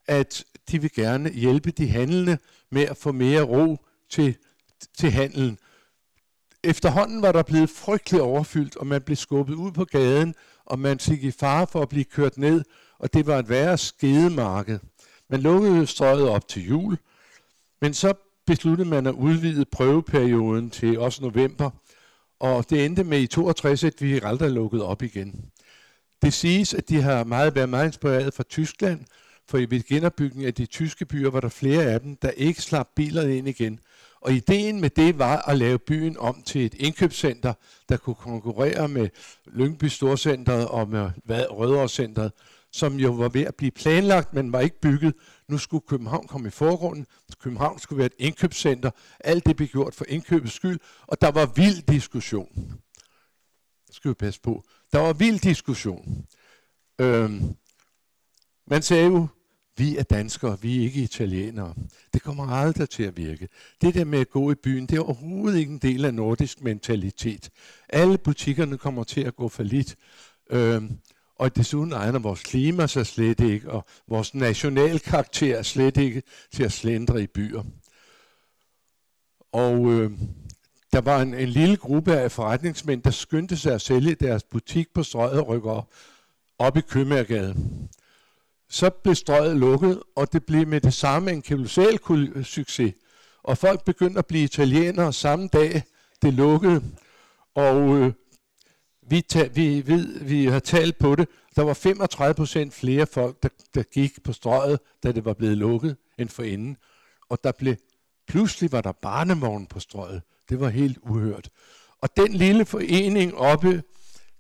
[0.07, 2.39] at de vil gerne hjælpe de handlende
[2.71, 3.77] med at få mere ro
[4.11, 4.37] til,
[4.99, 5.59] til handelen
[6.65, 10.35] efterhånden var der blevet frygtelig overfyldt, og man blev skubbet ud på gaden,
[10.67, 12.65] og man fik i fare for at blive kørt ned,
[12.99, 14.79] og det var et værre skedemarked.
[15.31, 16.99] Man lukkede strøget op til jul,
[17.81, 18.13] men så
[18.47, 21.71] besluttede man at udvide prøveperioden til også november,
[22.41, 25.51] og det endte med i 62, at vi aldrig lukkede op igen.
[26.23, 29.01] Det siges, at de har meget været meget inspireret fra Tyskland,
[29.49, 32.89] for i genopbygningen af de tyske byer var der flere af dem, der ikke slap
[32.97, 33.81] bilerne ind igen,
[34.25, 37.55] og ideen med det var at lave byen om til et indkøbscenter,
[37.89, 39.09] der kunne konkurrere med
[39.47, 42.33] Lyngby Storcenteret og med Rødovre Centeret,
[42.73, 45.15] som jo var ved at blive planlagt, men var ikke bygget.
[45.49, 47.07] Nu skulle København komme i forgrunden.
[47.41, 48.91] København skulle være et indkøbscenter.
[49.21, 52.81] Alt det blev gjort for indkøbets skyld, og der var vild diskussion.
[53.87, 54.65] Det skal vi passe på.
[54.93, 56.27] Der var vild diskussion.
[56.99, 57.57] Øhm,
[58.67, 59.29] man sagde jo,
[59.77, 61.75] vi er danskere, vi er ikke italienere.
[62.15, 63.49] Det kommer aldrig til at virke.
[63.81, 66.63] Det der med at gå i byen, det er overhovedet ikke en del af nordisk
[66.63, 67.51] mentalitet.
[67.89, 69.97] Alle butikkerne kommer til at gå for lidt.
[70.51, 70.99] Øhm,
[71.37, 76.63] og desuden egner vores klima sig slet ikke, og vores national karakter slet ikke til
[76.63, 77.63] at slendre i byer.
[79.53, 80.11] Og øh,
[80.93, 84.95] der var en, en lille gruppe af forretningsmænd, der skyndte sig at sælge deres butik
[84.95, 85.71] på strøget og rykke
[86.59, 87.57] op i Købmagergade
[88.75, 91.99] så blev strøget lukket, og det blev med det samme en kolossal
[92.45, 92.95] succes.
[93.43, 95.83] Og folk begyndte at blive italienere samme dag,
[96.23, 96.85] det lukkede.
[97.55, 98.13] Og øh,
[99.09, 101.29] vi, ta- vi, ved, vi har talt på det.
[101.57, 105.59] Der var 35 procent flere folk, der, der gik på strøget, da det var blevet
[105.59, 106.77] lukket, end for inden.
[107.29, 107.77] Og der blev,
[108.29, 110.23] pludselig var der barnevogn på strøget.
[110.49, 111.49] Det var helt uhørt.
[112.01, 113.83] Og den lille forening oppe,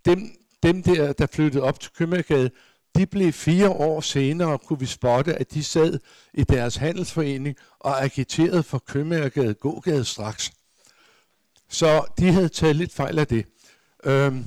[0.05, 0.18] dem,
[0.62, 2.51] dem der, der flyttede op til Købmagergade,
[2.97, 5.99] de blev fire år senere, kunne vi spotte, at de sad
[6.35, 10.53] i deres handelsforening og agiterede for Købmagergade gågade straks.
[11.69, 13.47] Så de havde taget lidt fejl af det.
[14.05, 14.45] Øhm,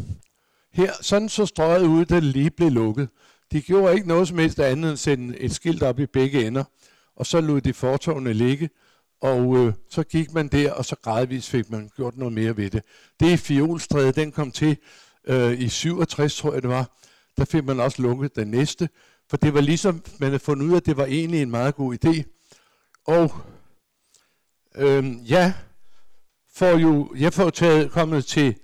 [0.74, 3.10] her, sådan så strøget ud, da det lige blev lukket.
[3.52, 6.48] De gjorde ikke noget som helst andet end at sende et skilt op i begge
[6.48, 6.64] ender,
[7.16, 8.70] og så lod de fortovene ligge,
[9.22, 12.70] og øh, så gik man der, og så gradvist fik man gjort noget mere ved
[12.70, 12.84] det.
[13.20, 14.78] Det er Fiolstræde, den kom til
[15.28, 16.98] øh, i 67, tror jeg det var,
[17.38, 18.90] der fik man også lukket den næste,
[19.30, 21.76] for det var ligesom, man havde fundet ud af, at det var egentlig en meget
[21.76, 22.24] god idé.
[23.06, 23.32] Og
[24.76, 25.54] øhm, ja,
[26.56, 28.56] får jo, jeg får taget, kommet til,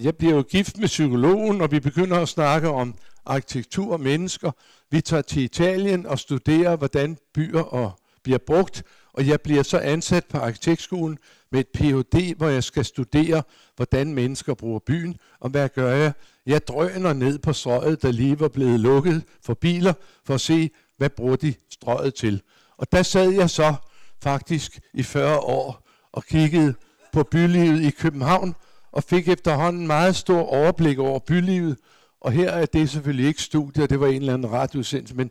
[0.00, 2.94] jeg bliver jo gift med psykologen, og vi begynder at snakke om
[3.26, 4.50] arkitektur og mennesker.
[4.90, 9.78] Vi tager til Italien og studerer, hvordan byer og bliver brugt, og jeg bliver så
[9.78, 11.18] ansat på arkitektskolen
[11.50, 13.42] med et Ph.D., hvor jeg skal studere,
[13.76, 16.12] hvordan mennesker bruger byen, og hvad gør jeg?
[16.46, 19.92] Jeg drøner ned på strøget, der lige var blevet lukket for biler,
[20.24, 22.42] for at se, hvad bruger de strøget til.
[22.76, 23.74] Og der sad jeg så
[24.22, 26.74] faktisk i 40 år og kiggede
[27.12, 28.54] på bylivet i København,
[28.92, 31.78] og fik efterhånden meget stor overblik over bylivet.
[32.20, 35.30] Og her er det selvfølgelig ikke studier, det var en eller anden radiosendelse, men,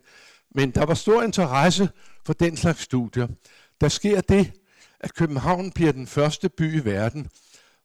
[0.54, 1.88] men der var stor interesse
[2.26, 3.28] for den slags studier.
[3.80, 4.52] Der sker det,
[5.00, 7.28] at København bliver den første by i verden,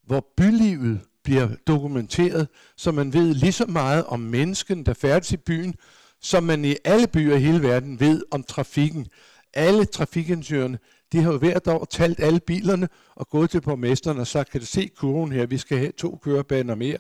[0.06, 5.38] hvor bylivet bliver dokumenteret, så man ved lige så meget om mennesken, der færdes i
[5.38, 5.76] byen,
[6.22, 9.08] som man i alle byer i hele verden ved om trafikken.
[9.54, 10.80] Alle trafikingeniørerne,
[11.12, 14.60] De har jo hvert år talt alle bilerne og gået til borgmesteren og sagt, kan
[14.60, 16.98] du se kurven her, vi skal have to kørebaner mere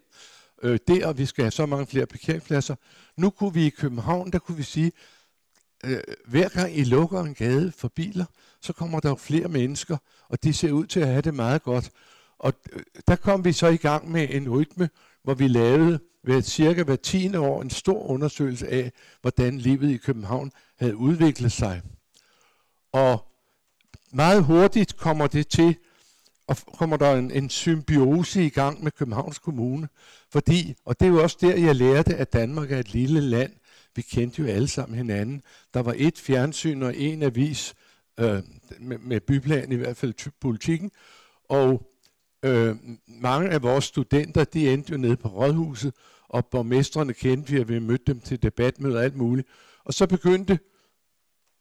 [0.63, 2.75] øh, der, og vi skal have så mange flere parkeringspladser.
[3.17, 4.91] Nu kunne vi i København, der kunne vi sige,
[5.85, 8.25] øh, hver gang I lukker en gade for biler,
[8.61, 9.97] så kommer der jo flere mennesker,
[10.29, 11.91] og de ser ud til at have det meget godt.
[12.39, 14.89] Og øh, der kom vi så i gang med en rytme,
[15.23, 19.97] hvor vi lavede ved cirka hver tiende år en stor undersøgelse af, hvordan livet i
[19.97, 21.81] København havde udviklet sig.
[22.91, 23.25] Og
[24.11, 25.75] meget hurtigt kommer det til,
[26.47, 29.87] og kommer der en, en symbiose i gang med Københavns Kommune,
[30.31, 33.51] fordi, og det er jo også der, jeg lærte, at Danmark er et lille land.
[33.95, 35.41] Vi kendte jo alle sammen hinanden.
[35.73, 37.75] Der var et fjernsyn og en avis,
[38.19, 38.43] øh,
[38.79, 40.91] med, med byplan i hvert fald politikken,
[41.49, 41.87] og
[42.43, 42.75] øh,
[43.07, 45.93] mange af vores studenter, de endte jo nede på rådhuset,
[46.29, 49.47] og borgmestrene kendte vi, og vi mødte dem til debatmøder og alt muligt.
[49.83, 50.59] Og så begyndte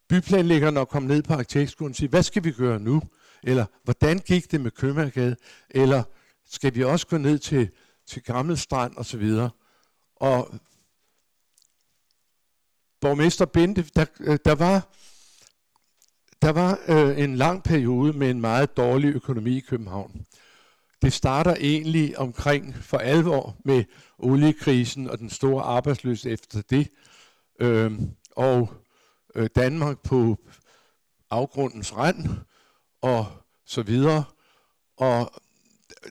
[0.09, 3.03] byplanlæggerne at komme ned på arkitektskolen og sige, hvad skal vi gøre nu?
[3.43, 5.37] Eller hvordan gik det med Købmagergade?
[5.71, 6.03] Eller
[6.51, 7.71] skal vi også gå ned til,
[8.07, 9.51] til Gammel Strand og så videre?
[10.17, 10.55] Og
[13.01, 14.89] borgmester Bente, der, øh, der var,
[16.43, 20.26] der var øh, en lang periode med en meget dårlig økonomi i København.
[21.07, 23.85] Det starter egentlig omkring for alvor med
[24.19, 26.89] oliekrisen og den store arbejdsløshed efter det.
[27.61, 27.93] Øh,
[28.37, 28.73] og
[29.35, 30.39] øh, Danmark på
[31.31, 32.29] afgrundens rand
[33.03, 33.27] og
[33.67, 34.25] så videre.
[34.97, 35.33] Og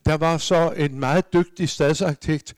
[0.05, 2.55] der var så en meget dygtig stadsarkitekt,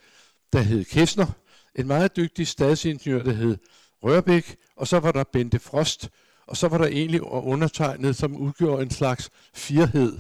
[0.54, 1.28] der hed Kessner,
[1.76, 3.58] en meget dygtig stadsingeniør, der hed
[4.04, 6.10] Rørbæk, og så var der Bente Frost,
[6.48, 10.18] og så var der egentlig undertegnet, som udgjorde en slags firhed.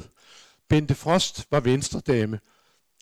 [0.69, 2.39] Bente Frost var venstredame.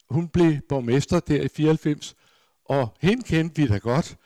[0.09, 2.15] Hun blev borgmester der i 94,
[2.65, 4.17] og hende kendte vi da godt,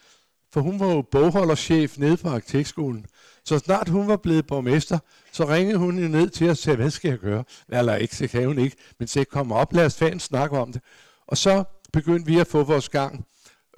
[0.53, 3.05] for hun var jo bogholderchef nede på arkitektskolen.
[3.45, 4.99] Så snart hun var blevet borgmester,
[5.31, 7.43] så ringede hun ned til os og sagde, hvad skal jeg gøre?
[7.69, 10.73] Eller ikke, så kan hun ikke, men så kom op, lad os fanden snakke om
[10.73, 10.81] det.
[11.27, 13.25] Og så begyndte vi at få vores gang,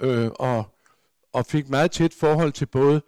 [0.00, 0.64] øh, og,
[1.32, 3.02] og fik meget tæt forhold til både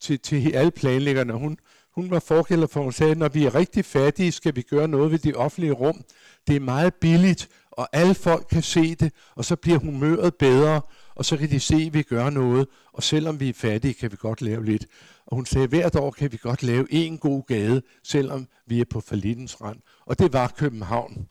[0.00, 1.32] til, til alle planlæggerne.
[1.32, 1.58] Hun,
[1.94, 5.12] hun var forkælder for, hun sagde, når vi er rigtig fattige, skal vi gøre noget
[5.12, 6.04] ved det offentlige rum.
[6.46, 10.80] Det er meget billigt, og alle folk kan se det, og så bliver humøret bedre,
[11.14, 14.12] og så kan de se, at vi gør noget, og selvom vi er fattige, kan
[14.12, 14.86] vi godt lave lidt.
[15.26, 18.80] Og hun sagde, at hvert år kan vi godt lave en god gade, selvom vi
[18.80, 19.78] er på falitens rand.
[20.06, 21.28] Og det var København.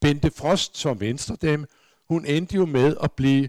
[0.00, 1.66] Bente Frost som venstredame,
[2.08, 3.48] hun endte jo med at blive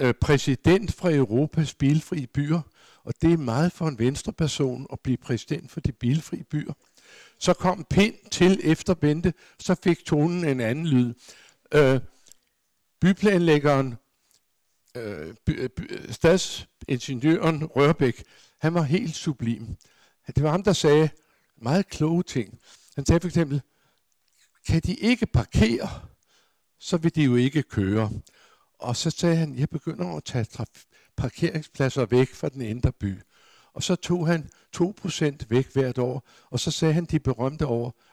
[0.00, 2.60] øh, præsident for Europas bilfri byer.
[3.04, 6.72] Og det er meget for en venstreperson at blive præsident for de bilfri byer.
[7.38, 11.14] Så kom Pind til efter Bente, så fik tonen en anden lyd.
[11.74, 12.00] Øh,
[13.00, 13.94] byplanlæggeren,
[14.96, 18.24] øh, by, øh, by, øh, stadsingeniøren Rørbæk,
[18.58, 19.76] han var helt sublim.
[20.26, 21.10] Det var ham, der sagde
[21.56, 22.58] meget kloge ting.
[22.94, 23.62] Han sagde for eksempel,
[24.66, 25.88] kan de ikke parkere,
[26.78, 28.10] så vil de jo ikke køre.
[28.78, 30.44] Og så sagde han, jeg begynder at tage
[31.22, 33.18] parkeringspladser væk fra den indre by.
[33.74, 37.66] Og så tog han 2% væk hvert år, og så sagde han de berømte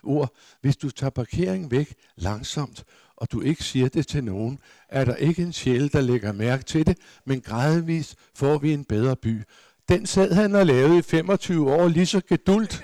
[0.04, 5.06] ord, hvis du tager parkeringen væk langsomt, og du ikke siger det til nogen, er
[5.06, 9.16] der ikke en sjæl, der lægger mærke til det, men gradvist får vi en bedre
[9.16, 9.44] by.
[9.90, 12.84] Den sad han og lavede i 25 år lige så gedult.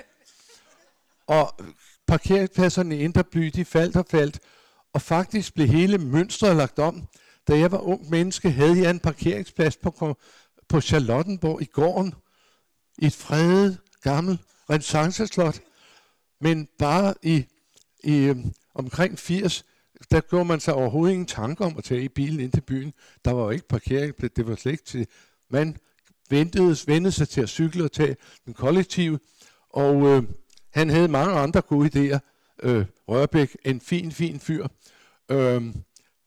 [1.26, 1.54] Og
[2.06, 4.40] parkeringspladserne i Indre By, de faldt og faldt.
[4.92, 7.08] Og faktisk blev hele mønstret lagt om.
[7.48, 10.16] Da jeg var ung menneske, havde jeg en parkeringsplads på,
[10.68, 12.14] på Charlottenborg i gården.
[12.98, 15.60] I et fredet, gammelt renaissanceslot.
[16.40, 17.44] Men bare i,
[18.04, 19.64] i øhm, omkring 80,
[20.10, 22.92] der gjorde man sig overhovedet ingen tanker om at tage i bilen ind til byen.
[23.24, 25.06] Der var jo ikke parkeringsplads, det var slet ikke til.
[25.50, 25.76] Man
[26.30, 29.18] ventede, vendte sig til at cykle og tage den kollektive,
[29.70, 30.22] og øh,
[30.70, 32.18] han havde mange andre gode idéer.
[32.62, 34.66] Øh, Rørbæk, en fin, fin fyr.
[35.30, 35.62] Øh,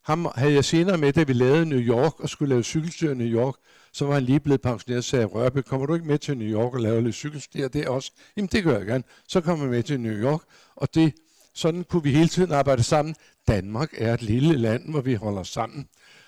[0.03, 3.15] ham havde jeg senere med, da vi lavede New York og skulle lave cykelstyr i
[3.15, 3.55] New York,
[3.93, 6.47] så var han lige blevet pensioneret og sagde, Rørby, kommer du ikke med til New
[6.47, 8.11] York og lave lidt cykelstyr der også?
[8.37, 9.03] Jamen det gør jeg gerne.
[9.27, 10.41] Så kommer jeg med til New York,
[10.75, 11.13] og det,
[11.53, 13.15] sådan kunne vi hele tiden arbejde sammen.
[13.47, 15.87] Danmark er et lille land, hvor vi holder sammen.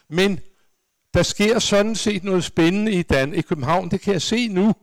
[0.09, 0.39] Men
[1.13, 4.73] der sker sådan set noget spændende i, Dan, i København, det kan jeg se nu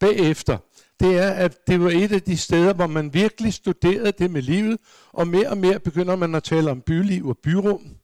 [0.00, 0.58] bagefter.
[1.00, 4.42] Det er, at det var et af de steder, hvor man virkelig studerede det med
[4.42, 4.78] livet,
[5.12, 7.96] og mere og mere begynder man at tale om byliv og byrum.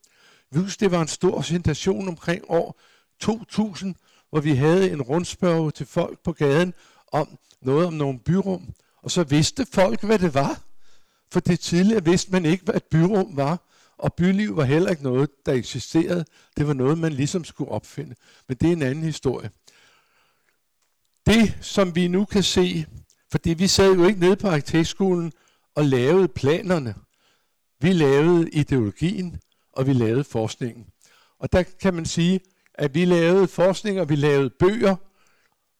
[0.50, 2.80] Vi husker, det var en stor sensation omkring år
[3.20, 3.94] 2000,
[4.30, 6.74] hvor vi havde en rundspørg til folk på gaden
[7.12, 10.61] om noget om nogle byrum, og så vidste folk, hvad det var.
[11.32, 13.61] For det tidligere vidste man ikke, hvad et byrum var.
[13.98, 16.24] Og byliv var heller ikke noget, der eksisterede.
[16.56, 18.14] Det var noget, man ligesom skulle opfinde.
[18.48, 19.50] Men det er en anden historie.
[21.26, 22.87] Det, som vi nu kan se
[23.30, 25.32] Fordi vi sad jo ikke nede på arkitektskolen
[25.74, 26.94] og lavede planerne.
[27.80, 29.40] Vi lavede ideologien,
[29.76, 30.86] og vi lavede forskningen.
[31.38, 32.40] Og der kan man sige,
[32.74, 34.96] at vi lavede forskning, og vi lavede bøger,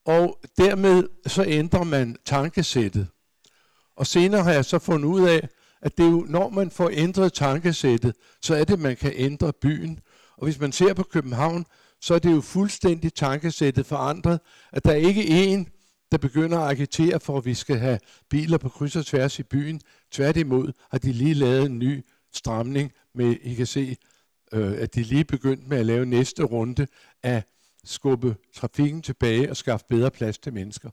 [0.05, 3.09] og dermed så ændrer man tankesættet.
[3.97, 5.49] Og senere har jeg så fundet ud af,
[5.83, 9.53] at det er jo, når man får ændret tankesættet, så er det, man kan ændre
[9.53, 10.01] byen.
[10.37, 11.67] Og hvis man ser på København,
[12.01, 14.41] så er det jo fuldstændig tankesættet forandret,
[14.73, 15.69] at der ikke er en,
[16.13, 17.99] der begynder at agitere for, at vi skal have
[18.31, 19.81] biler på kryds og tværs i byen.
[20.13, 22.05] Tværtimod har de lige lavet en ny
[22.37, 23.97] stramning med, I kan se,
[24.53, 26.87] øh, at de lige begyndt med at lave næste runde
[27.23, 27.43] af
[27.85, 30.91] skubbe trafikken tilbage og skaffe bedre plads til mennesker.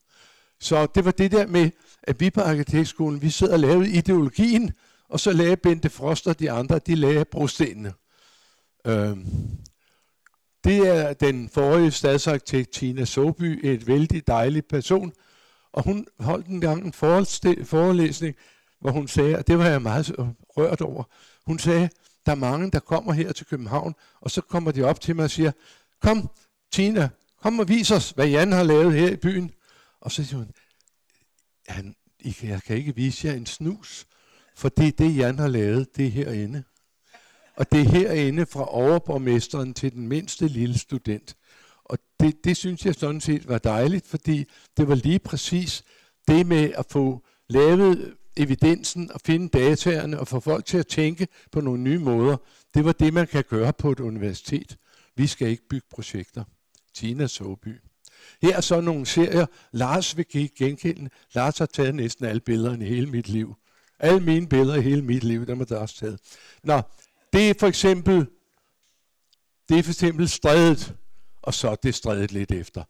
[0.60, 1.72] Så det var det der med,
[2.04, 4.72] at vi på arkitektskolen, vi sidder og lavede ideologien,
[5.10, 7.94] og så lagde Bente Frost og de andre, de lagde brostenene.
[8.88, 9.26] Øhm,
[10.64, 15.14] det er den forrige stadsarkitekt Tina Soby, et vældig dejlig person,
[15.74, 16.94] og hun holdt en gang en
[17.66, 18.36] forelæsning,
[18.82, 20.16] hvor hun sagde, og det var jeg meget
[20.58, 21.04] rørt over,
[21.46, 21.90] hun sagde,
[22.26, 25.24] der er mange, der kommer her til København, og så kommer de op til mig
[25.24, 25.52] og siger,
[26.02, 26.30] kom
[26.72, 27.10] Tina,
[27.42, 29.52] kom og vis os, hvad Jan har lavet her i byen.
[30.02, 30.52] Og så siger hun,
[31.68, 31.96] han,
[32.44, 34.06] jeg kan ikke vise jer en snus,
[34.56, 36.64] for det er det, Jan har lavet, det er herinde.
[37.56, 41.36] Og det er herinde fra overborgmesteren til den mindste lille student.
[41.84, 44.46] Og det, det synes jeg sådan set var dejligt, fordi
[44.78, 45.84] det var lige præcis
[46.28, 51.28] det med at få lavet evidensen og finde dataerne og få folk til at tænke
[51.52, 52.38] på nogle nye måder.
[52.74, 54.78] Det var det, man kan gøre på et universitet.
[55.16, 56.44] Vi skal ikke bygge projekter.
[56.94, 57.80] Tina Soby.
[58.42, 59.46] Her er så nogle serier.
[59.72, 61.10] Lars vil give genkende.
[61.34, 63.56] Lars har taget næsten alle billederne i hele mit liv.
[64.00, 66.20] Alle mine billeder i hele mit liv, dem har der også taget.
[66.64, 66.82] Nå,
[67.34, 68.28] det er for eksempel,
[69.70, 70.96] det er for eksempel strædet,
[71.42, 72.84] og så det strædet lidt efter.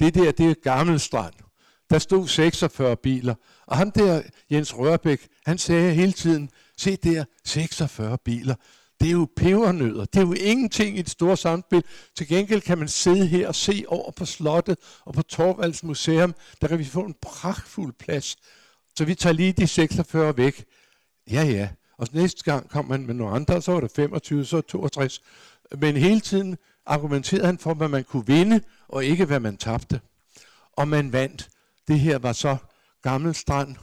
[0.00, 1.34] Det der, det er gammel strand.
[1.90, 3.34] Der stod 46 biler,
[3.68, 8.54] og ham der, Jens Rørbæk, han sagde hele tiden, se der, 46 biler.
[9.00, 10.04] Det er jo pebernødder.
[10.04, 11.84] Det er jo ingenting i et stort samspil.
[12.16, 16.34] Til gengæld kan man sidde her og se over på slottet og på Torvalds Museum.
[16.60, 18.36] Der kan vi få en pragtfuld plads.
[18.96, 20.64] Så vi tager lige de 46 væk.
[21.30, 21.68] Ja, ja.
[21.98, 25.22] Og næste gang kom man med nogle andre, så var det 25, så 62.
[25.78, 30.00] Men hele tiden argumenterede han for, hvad man kunne vinde, og ikke hvad man tabte.
[30.72, 31.48] Og man vandt.
[31.88, 32.56] Det her var så
[33.02, 33.76] Gammel Strand.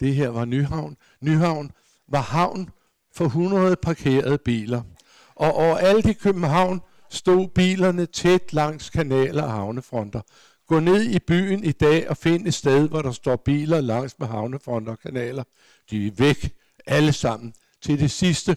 [0.00, 0.96] Det her var Nyhavn.
[1.20, 1.72] Nyhavn
[2.08, 2.70] var havn
[3.14, 4.82] for 100 parkerede biler.
[5.34, 10.20] Og overalt i København stod bilerne tæt langs kanaler og havnefronter.
[10.66, 14.18] Gå ned i byen i dag og find et sted, hvor der står biler langs
[14.18, 15.44] med havnefronter og kanaler.
[15.90, 16.54] De er væk
[16.86, 18.56] alle sammen til det sidste.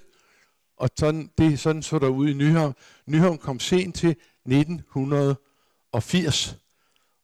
[0.78, 2.76] Og sådan, det, sådan så der ud i Nyhavn.
[3.06, 6.58] Nyhavn kom sent til 1980,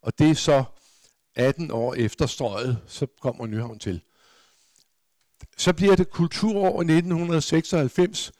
[0.02, 0.64] og det er så
[1.36, 4.02] 18 år efter strøget, så kommer Nyhavn til.
[5.58, 8.32] Så bliver det kulturår 1996,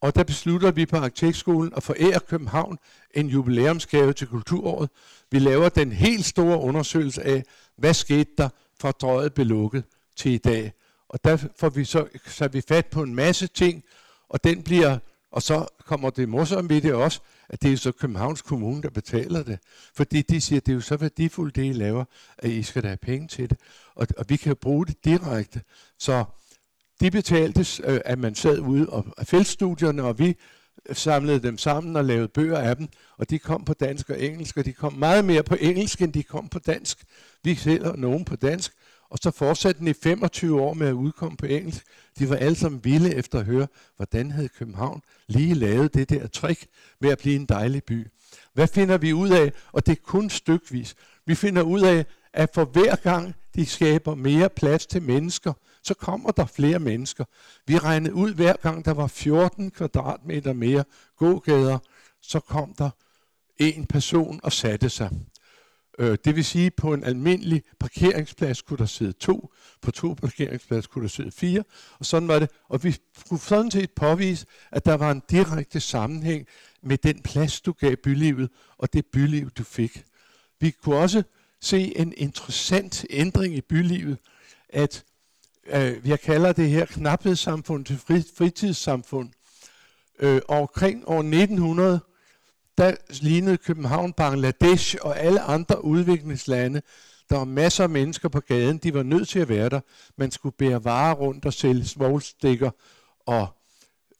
[0.00, 2.78] og der beslutter vi på Arkitektskolen at forære København
[3.14, 4.90] en jubilæumsgave til kulturåret.
[5.30, 7.44] Vi laver den helt store undersøgelse af,
[7.76, 8.48] hvad skete der
[8.80, 9.84] fra drøjet blev lukket
[10.16, 10.72] til i dag.
[11.08, 13.84] Og der får vi så, så vi fat på en masse ting,
[14.28, 14.98] og den bliver,
[15.32, 18.90] og så kommer det morsomme ved det også, at det er så Københavns Kommune, der
[18.90, 19.58] betaler det.
[19.94, 22.04] Fordi de siger, at det er jo så værdifuldt, det I laver,
[22.38, 23.58] at I skal da have penge til det.
[23.94, 25.62] Og, og vi kan bruge det direkte.
[25.98, 26.24] Så
[27.00, 30.36] de betaltes, øh, at man sad ude og, af feltstudierne, og vi
[30.92, 34.56] samlede dem sammen og lavede bøger af dem, og de kom på dansk og engelsk,
[34.56, 37.04] og de kom meget mere på engelsk, end de kom på dansk.
[37.44, 38.72] Vi sælger nogen på dansk,
[39.10, 41.84] og så fortsatte den i 25 år med at udkomme på engelsk.
[42.18, 46.26] De var alle sammen vilde efter at høre, hvordan havde København lige lavet det der
[46.26, 46.66] trick
[47.00, 48.06] med at blive en dejlig by.
[48.52, 49.52] Hvad finder vi ud af?
[49.72, 50.94] Og det er kun stykvis.
[51.26, 55.94] Vi finder ud af, at for hver gang de skaber mere plads til mennesker, så
[55.94, 57.24] kommer der flere mennesker.
[57.66, 60.84] Vi regnede ud, hver gang der var 14 kvadratmeter mere
[61.16, 61.78] gågader,
[62.22, 62.90] så kom der
[63.58, 65.10] en person og satte sig.
[66.00, 70.14] Øh, det vil sige, at på en almindelig parkeringsplads kunne der sidde to, på to
[70.14, 71.64] parkeringspladser kunne der sidde fire,
[71.98, 72.50] og sådan var det.
[72.68, 72.96] Og vi
[73.28, 76.46] kunne sådan set påvise, at der var en direkte sammenhæng
[76.82, 80.04] med den plads, du gav bylivet, og det byliv, du fik.
[80.60, 81.22] Vi kunne også
[81.60, 84.18] se en interessant ændring i bylivet,
[84.68, 85.04] at
[85.66, 87.98] øh, jeg kalder det her knaphedssamfund til
[88.36, 89.30] fritidssamfund.
[90.18, 92.00] Øh, omkring år 1900,
[92.78, 96.82] der lignede København Bangladesh og alle andre udviklingslande.
[97.30, 99.80] Der var masser af mennesker på gaden, de var nødt til at være der.
[100.16, 102.70] Man skulle bære varer rundt og sælge svovlstikker,
[103.26, 103.48] og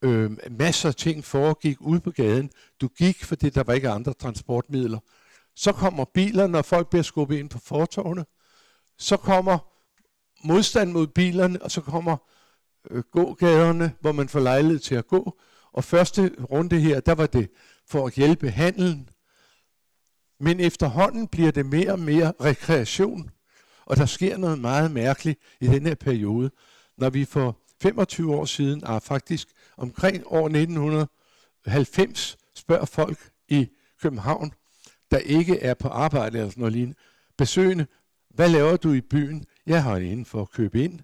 [0.03, 2.51] øh, masser af ting foregik ude på gaden.
[2.80, 4.98] Du gik, fordi der var ikke andre transportmidler.
[5.57, 8.24] Så kommer bilerne, og folk bliver skubbet ind på fortovene.
[8.98, 9.59] så kommer
[10.44, 12.16] modstand mod bilerne, og så kommer
[12.90, 15.38] øh, gågaderne, hvor man får lejlighed til at gå.
[15.72, 17.51] Og første runde her, der var det
[17.91, 19.09] for at hjælpe handelen.
[20.41, 23.30] Men efterhånden bliver det mere og mere rekreation,
[23.86, 26.51] og der sker noget meget mærkeligt i den her periode,
[26.99, 33.68] når vi for 25 år siden, og faktisk omkring år 1990, spørger folk i
[34.03, 34.53] København,
[35.11, 36.99] der ikke er på arbejde eller sådan noget lignende,
[37.38, 37.86] besøgende,
[38.34, 39.45] hvad laver du i byen?
[39.66, 41.01] Jeg har inden for at købe ind.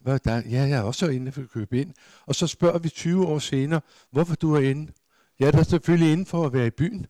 [0.00, 0.36] Hvad der?
[0.36, 1.94] Ja, jeg er også inde for at købe ind.
[2.26, 4.92] Og så spørger vi 20 år senere, hvorfor du er inde?
[5.38, 7.06] Jeg er da selvfølgelig inde for at være i byen.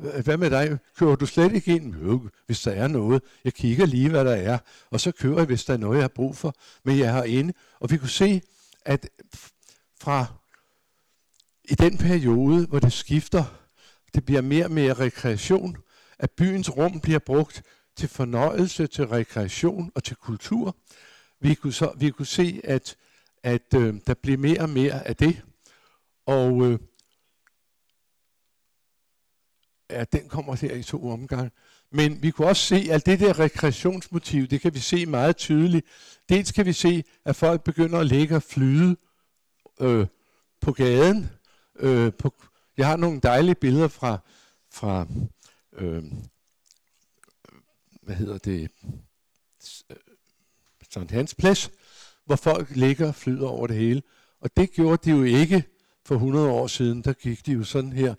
[0.00, 0.78] Øh, hvad med dig?
[0.96, 1.94] Kører du slet ikke ind?
[1.94, 3.22] Jo, hvis der er noget.
[3.44, 4.58] Jeg kigger lige, hvad der er.
[4.90, 6.54] Og så kører jeg, hvis der er noget, jeg har brug for.
[6.84, 7.52] Men jeg er inde.
[7.80, 8.42] Og vi kunne se,
[8.84, 9.08] at
[10.00, 10.26] fra
[11.64, 13.44] i den periode, hvor det skifter,
[14.14, 15.76] det bliver mere og mere rekreation,
[16.18, 17.62] at byens rum bliver brugt
[17.96, 20.76] til fornøjelse, til rekreation og til kultur.
[21.40, 22.96] Vi kunne, så, vi kunne se, at,
[23.42, 25.42] at øh, der bliver mere og mere af det.
[26.26, 26.78] Og øh,
[29.88, 31.50] at den kommer her i to omgange.
[31.90, 35.86] Men vi kunne også se, at det der rekreationsmotiv, det kan vi se meget tydeligt.
[36.28, 38.96] Dels kan vi se, at folk begynder at ligge og flyde
[39.80, 40.06] øh,
[40.60, 41.30] på gaden.
[41.78, 42.34] Øh, på,
[42.76, 44.18] jeg har nogle dejlige billeder fra,
[44.72, 45.06] fra
[45.72, 46.04] øh,
[48.02, 48.70] hvad hedder det,
[49.90, 49.96] øh,
[50.90, 51.70] Sankt Hans Plads,
[52.24, 54.02] hvor folk ligger og flyder over det hele.
[54.40, 55.64] Og det gjorde de jo ikke
[56.04, 57.02] for 100 år siden.
[57.02, 58.14] Der gik de jo sådan her.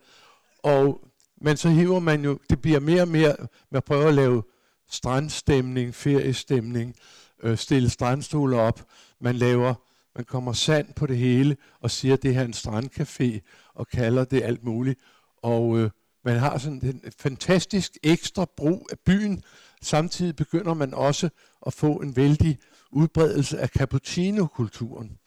[0.63, 1.06] Og,
[1.41, 3.35] men så hiver man jo, det bliver mere og mere,
[3.71, 4.43] man prøver at lave
[4.89, 6.95] strandstemning, feriestemning,
[7.43, 8.85] øh, stille strandstoler op.
[9.21, 9.73] Man laver,
[10.15, 13.39] man kommer sand på det hele og siger, at det her er en strandcafé
[13.73, 14.99] og kalder det alt muligt.
[15.37, 15.89] Og øh,
[16.25, 19.43] man har sådan en fantastisk ekstra brug af byen.
[19.81, 21.29] Samtidig begynder man også
[21.65, 22.57] at få en vældig
[22.91, 25.17] udbredelse af cappuccino-kulturen.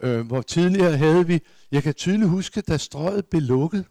[0.00, 1.40] Øh, hvor tidligere havde vi,
[1.72, 3.86] jeg kan tydeligt huske, da strøget blev lukket,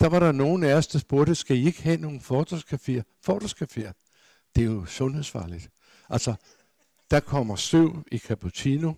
[0.00, 3.02] der var der nogen af os, der spurgte, skal I ikke have nogle fordragscaféer?
[3.26, 3.92] Fordragscaféer,
[4.56, 5.70] det er jo sundhedsfarligt.
[6.08, 6.34] Altså,
[7.10, 8.92] der kommer søv i cappuccino,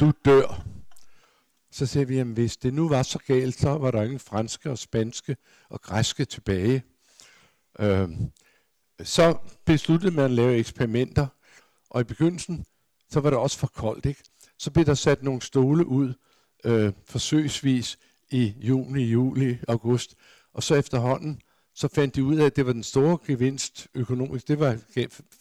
[0.00, 0.64] du dør.
[1.70, 4.70] Så siger vi, at hvis det nu var så galt, så var der ingen franske
[4.70, 5.36] og spanske
[5.68, 6.82] og græske tilbage.
[7.80, 8.08] Øh,
[9.02, 11.26] så besluttede man at lave eksperimenter,
[11.90, 12.64] og i begyndelsen,
[13.10, 14.22] så var det også for koldt, ikke?
[14.58, 16.14] Så blev der sat nogle stole ud
[16.64, 17.98] øh, forsøgsvis
[18.30, 20.14] i juni, juli, august,
[20.54, 21.40] og så efterhånden,
[21.74, 24.78] så fandt de ud af, at det var den store gevinst økonomisk, det var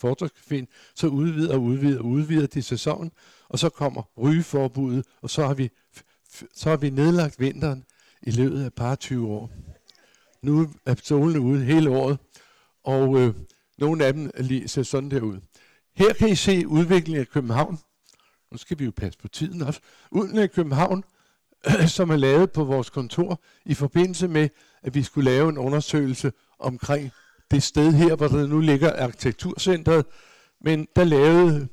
[0.04, 3.12] fordragscaféen, så udvider og udvider og udvider de sæsonen,
[3.50, 5.70] og så kommer rygeforbuddet, og så har vi,
[6.56, 7.86] så har vi nedlagt vinteren
[8.22, 9.52] i løbet af et par 20 år.
[10.42, 12.18] Nu er solen ude hele året,
[12.84, 13.34] og øh,
[13.78, 14.32] nogle af dem
[14.68, 15.40] ser sådan der ud.
[15.96, 17.80] Her kan I se udviklingen af København.
[18.52, 19.80] Nu skal vi jo passe på tiden også.
[20.12, 21.04] Uden af København,
[21.98, 24.50] som er lavet på vores kontor i forbindelse med,
[24.84, 27.12] at vi skulle lave en undersøgelse omkring
[27.52, 30.06] det sted her, hvor der nu ligger arkitekturcentret.
[30.62, 31.68] Men der lavede,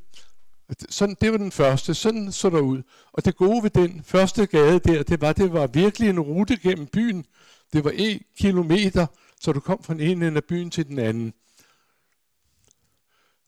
[0.89, 2.83] sådan, det var den første, sådan så der ud.
[3.13, 6.57] Og det gode ved den første gade der, det var, det var virkelig en rute
[6.57, 7.25] gennem byen.
[7.73, 9.07] Det var en kilometer,
[9.41, 11.33] så du kom fra den ene ende af byen til den anden.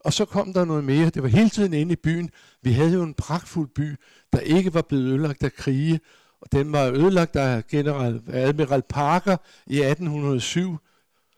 [0.01, 1.11] Og så kom der noget mere.
[1.11, 2.31] Det var hele tiden inde i byen.
[2.63, 3.97] Vi havde jo en pragtfuld by,
[4.33, 6.01] der ikke var blevet ødelagt af krige.
[6.41, 9.37] Og den var ødelagt af general, Admiral Parker
[9.67, 10.79] i 1807.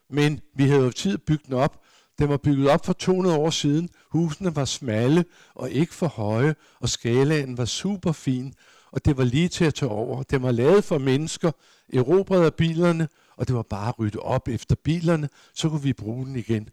[0.09, 1.81] Men vi havde jo tid bygget den op.
[2.19, 3.89] Den var bygget op for 200 år siden.
[4.11, 5.25] Husene var smalle
[5.55, 8.53] og ikke for høje, og skalaen var super fin.
[8.91, 10.23] Og det var lige til at tage over.
[10.23, 11.51] Den var lavet for mennesker,
[11.93, 15.93] erobret af bilerne, og det var bare at rydde op efter bilerne, så kunne vi
[15.93, 16.69] bruge den igen.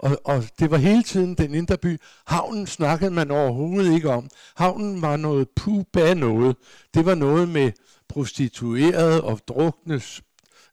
[0.00, 2.00] Og, og det var hele tiden den indre by.
[2.26, 4.28] Havnen snakkede man overhovedet ikke om.
[4.56, 6.56] Havnen var noget puba noget.
[6.94, 7.72] Det var noget med
[8.08, 10.00] prostituerede og drukne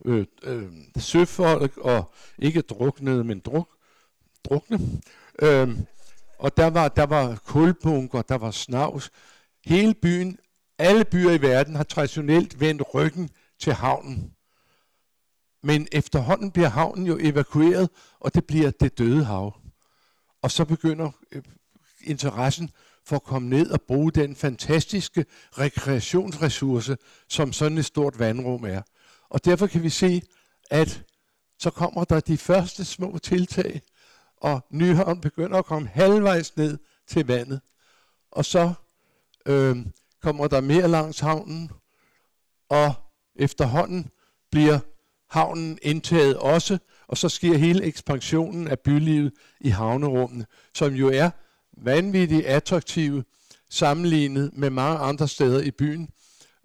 [0.06, 3.70] øh, øh, søfolk, og ikke druknede, men druk,
[4.50, 4.80] drukne.
[5.42, 5.70] Øh,
[6.40, 9.12] og der var, der var kulbunker, der var snavs.
[9.66, 10.38] Hele byen,
[10.80, 14.32] alle byer i verden har traditionelt vendt ryggen til havnen.
[15.68, 17.90] Men efterhånden bliver havnen jo evakueret,
[18.20, 19.54] og det bliver det døde hav.
[20.42, 21.44] Og så begynder øh,
[22.04, 22.72] interessen
[23.06, 26.98] for at komme ned og bruge den fantastiske rekreationsressource,
[27.30, 28.82] som sådan et stort vandrum er.
[29.30, 30.22] Og derfor kan vi se,
[30.72, 31.04] at
[31.60, 33.82] så kommer der de første små tiltag,
[34.38, 37.62] og Nyhavn begynder at komme halvvejs ned til vandet.
[38.32, 38.74] Og så
[39.46, 39.78] øh,
[40.22, 41.72] kommer der mere langs havnen,
[42.70, 42.94] og
[43.36, 44.10] efterhånden
[44.52, 44.80] bliver
[45.30, 51.30] havnen indtaget også, og så sker hele ekspansionen af bylivet i havnerummene, som jo er
[51.78, 53.24] vanvittigt attraktive
[53.70, 56.10] sammenlignet med mange andre steder i byen.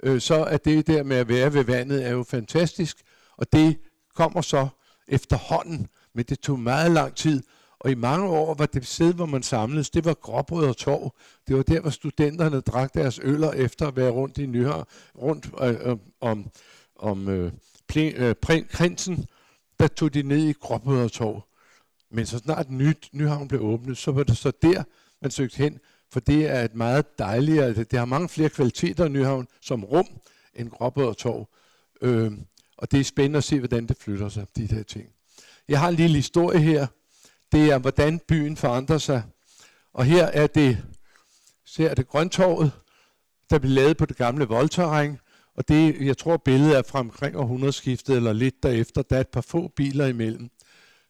[0.02, 2.96] Øh, så er det der med at være ved vandet er jo fantastisk,
[3.36, 3.78] og det
[4.14, 4.68] kommer så
[5.08, 7.42] efterhånden, men det tog meget lang tid,
[7.80, 11.14] og i mange år var det sted, hvor man samledes, det var Gråbrød og Torv.
[11.48, 14.84] Det var der, hvor studenterne drak deres øller efter at være rundt i Nyhavn,
[15.22, 16.50] rundt øh, øh, om,
[16.96, 17.52] om øh,
[17.96, 18.34] Øh,
[18.72, 19.26] prinsen,
[19.78, 21.40] der tog de ned i Gråbrød.
[22.10, 24.82] Men så snart nyt, Nyhavn blev åbnet, så var det så der,
[25.22, 25.78] man søgte hen,
[26.12, 30.08] for det er et meget dejligere, det har mange flere kvaliteter i Nyhavn som rum
[30.54, 31.46] end Gråbrød.
[32.00, 32.32] Øh,
[32.76, 35.08] og det er spændende at se, hvordan det flytter sig, de der ting.
[35.68, 36.86] Jeg har en lille historie her.
[37.52, 39.22] Det er, hvordan byen forandrer sig.
[39.92, 40.78] Og her er det,
[41.64, 42.72] ser det grøntorvet,
[43.50, 45.18] der blev lavet på det gamle voldterræn.
[45.56, 49.02] Og det, jeg tror, billedet er fra omkring århundredeskiftet eller lidt derefter.
[49.02, 50.50] Der er et par få biler imellem.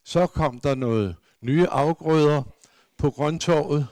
[0.05, 2.43] Så kom der noget nye afgrøder
[2.99, 3.87] på grøntorvet.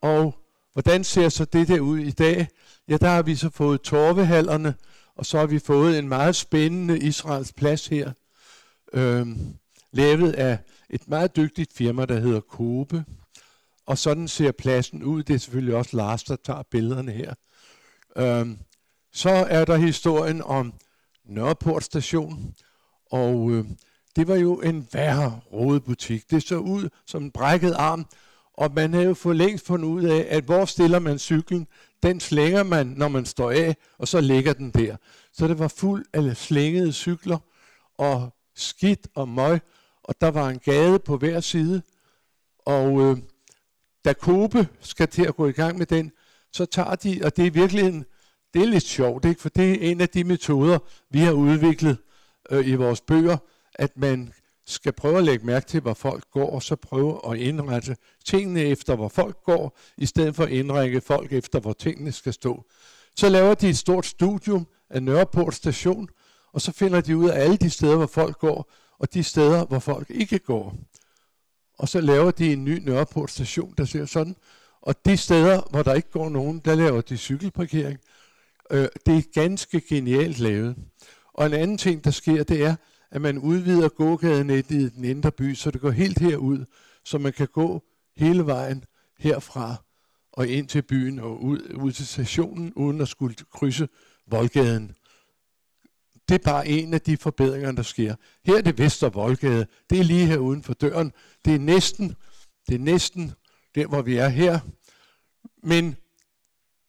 [0.00, 0.34] Og
[0.72, 2.48] hvordan ser så det der ud i dag?
[2.88, 4.74] Ja, der har vi så fået torvehallerne,
[5.16, 8.12] og så har vi fået en meget spændende Israels plads her,
[8.92, 9.26] øh,
[9.92, 10.58] lavet af
[10.90, 13.04] et meget dygtigt firma, der hedder Kobe.
[13.86, 15.22] Og sådan ser pladsen ud.
[15.22, 17.34] Det er selvfølgelig også Lars, der tager billederne her.
[18.16, 18.46] Øh,
[19.14, 20.74] så er der historien om
[21.24, 22.54] Nørreport station,
[23.10, 23.64] og øh,
[24.16, 26.30] det var jo en værre rodebutik.
[26.30, 28.06] Det så ud som en brækket arm,
[28.54, 31.66] og man havde jo for længst fundet ud af, at hvor stiller man cyklen?
[32.02, 34.96] Den slænger man, når man står af, og så ligger den der.
[35.32, 37.38] Så det var fuld af slængede cykler,
[37.98, 39.60] og skidt og møg,
[40.02, 41.82] og der var en gade på hver side.
[42.66, 43.16] Og øh,
[44.04, 46.12] da Kobe skal til at gå i gang med den,
[46.52, 48.04] så tager de, og det er virkelig en,
[48.54, 49.40] det er lidt sjovt, ikke?
[49.40, 50.78] for det er en af de metoder,
[51.10, 51.98] vi har udviklet
[52.50, 53.36] øh, i vores bøger,
[53.74, 54.32] at man
[54.66, 58.60] skal prøve at lægge mærke til, hvor folk går, og så prøve at indrette tingene
[58.60, 62.64] efter, hvor folk går, i stedet for at indrække folk efter, hvor tingene skal stå.
[63.16, 66.08] Så laver de et stort studium af Nørreport station,
[66.52, 69.64] og så finder de ud af alle de steder, hvor folk går, og de steder,
[69.64, 70.76] hvor folk ikke går.
[71.78, 74.36] Og så laver de en ny Nørreport station, der ser sådan.
[74.82, 77.98] Og de steder, hvor der ikke går nogen, der laver de cykelparkering.
[78.70, 80.76] Øh, det er ganske genialt lavet.
[81.34, 82.76] Og en anden ting, der sker, det er,
[83.10, 86.64] at man udvider gågadenettet i den indre by, så det går helt herud,
[87.04, 87.82] så man kan gå
[88.16, 88.84] hele vejen
[89.18, 89.76] herfra
[90.32, 93.88] og ind til byen og ud, ud til stationen, uden at skulle krydse
[94.26, 94.94] Voldgaden.
[96.28, 98.14] Det er bare en af de forbedringer, der sker.
[98.44, 99.66] Her er det Vester Voldgade.
[99.90, 101.12] Det er lige her uden for døren.
[101.44, 102.16] Det er næsten,
[102.68, 103.32] det er næsten
[103.74, 104.60] der, hvor vi er her.
[105.62, 105.96] Men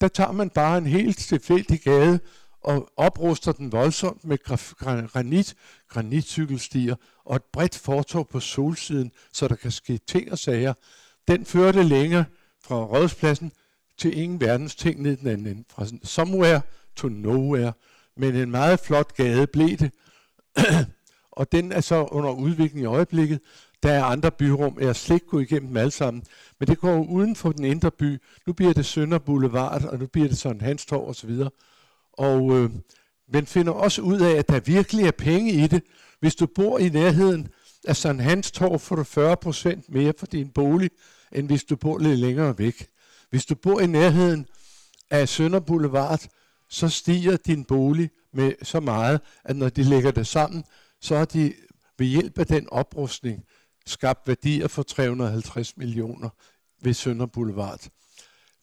[0.02, 2.20] der tager man bare en helt tilfældig gade,
[2.66, 4.38] og opruster den voldsomt med
[5.08, 5.56] granit,
[5.90, 10.74] granitcykelstier og et bredt fortov på solsiden, så der kan ske ting og sager.
[11.28, 12.26] Den førte længere
[12.64, 13.52] fra rådspladsen
[13.98, 16.62] til ingen verdens ting ned den anden Fra somewhere
[16.96, 17.74] to nowhere.
[18.18, 19.92] Men en meget flot gade blev det.
[21.32, 23.40] og den er så under udvikling i øjeblikket.
[23.84, 26.24] Der er andre byrum, jeg har slet ikke gået igennem dem alle sammen.
[26.60, 28.22] Men det går uden for den indre by.
[28.48, 31.44] Nu bliver det Sønder Boulevard, og nu bliver det sådan Hanstorv osv.
[32.14, 32.70] Og øh,
[33.28, 35.84] men finder også ud af, at der virkelig er penge i det.
[36.20, 37.48] Hvis du bor i nærheden
[37.88, 40.90] af Sankt Hans Torv, får du 40 procent mere for din bolig,
[41.32, 42.88] end hvis du bor lidt længere væk.
[43.30, 44.48] Hvis du bor i nærheden
[45.10, 46.22] af Sønder Boulevard,
[46.70, 50.64] så stiger din bolig med så meget, at når de lægger det sammen,
[51.02, 51.54] så har de
[51.98, 53.44] ved hjælp af den oprustning
[53.86, 56.30] skabt værdier for 350 millioner
[56.82, 57.80] ved Sønder Boulevard.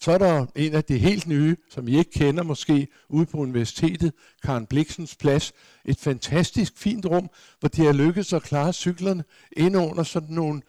[0.01, 3.39] Så er der en af de helt nye, som I ikke kender måske, ude på
[3.39, 4.13] universitetet,
[4.43, 5.53] Karen Bliksens plads.
[5.85, 10.63] Et fantastisk fint rum, hvor de har lykkedes at klare cyklerne ind under sådan nogle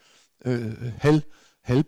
[0.45, 1.83] øh, halv,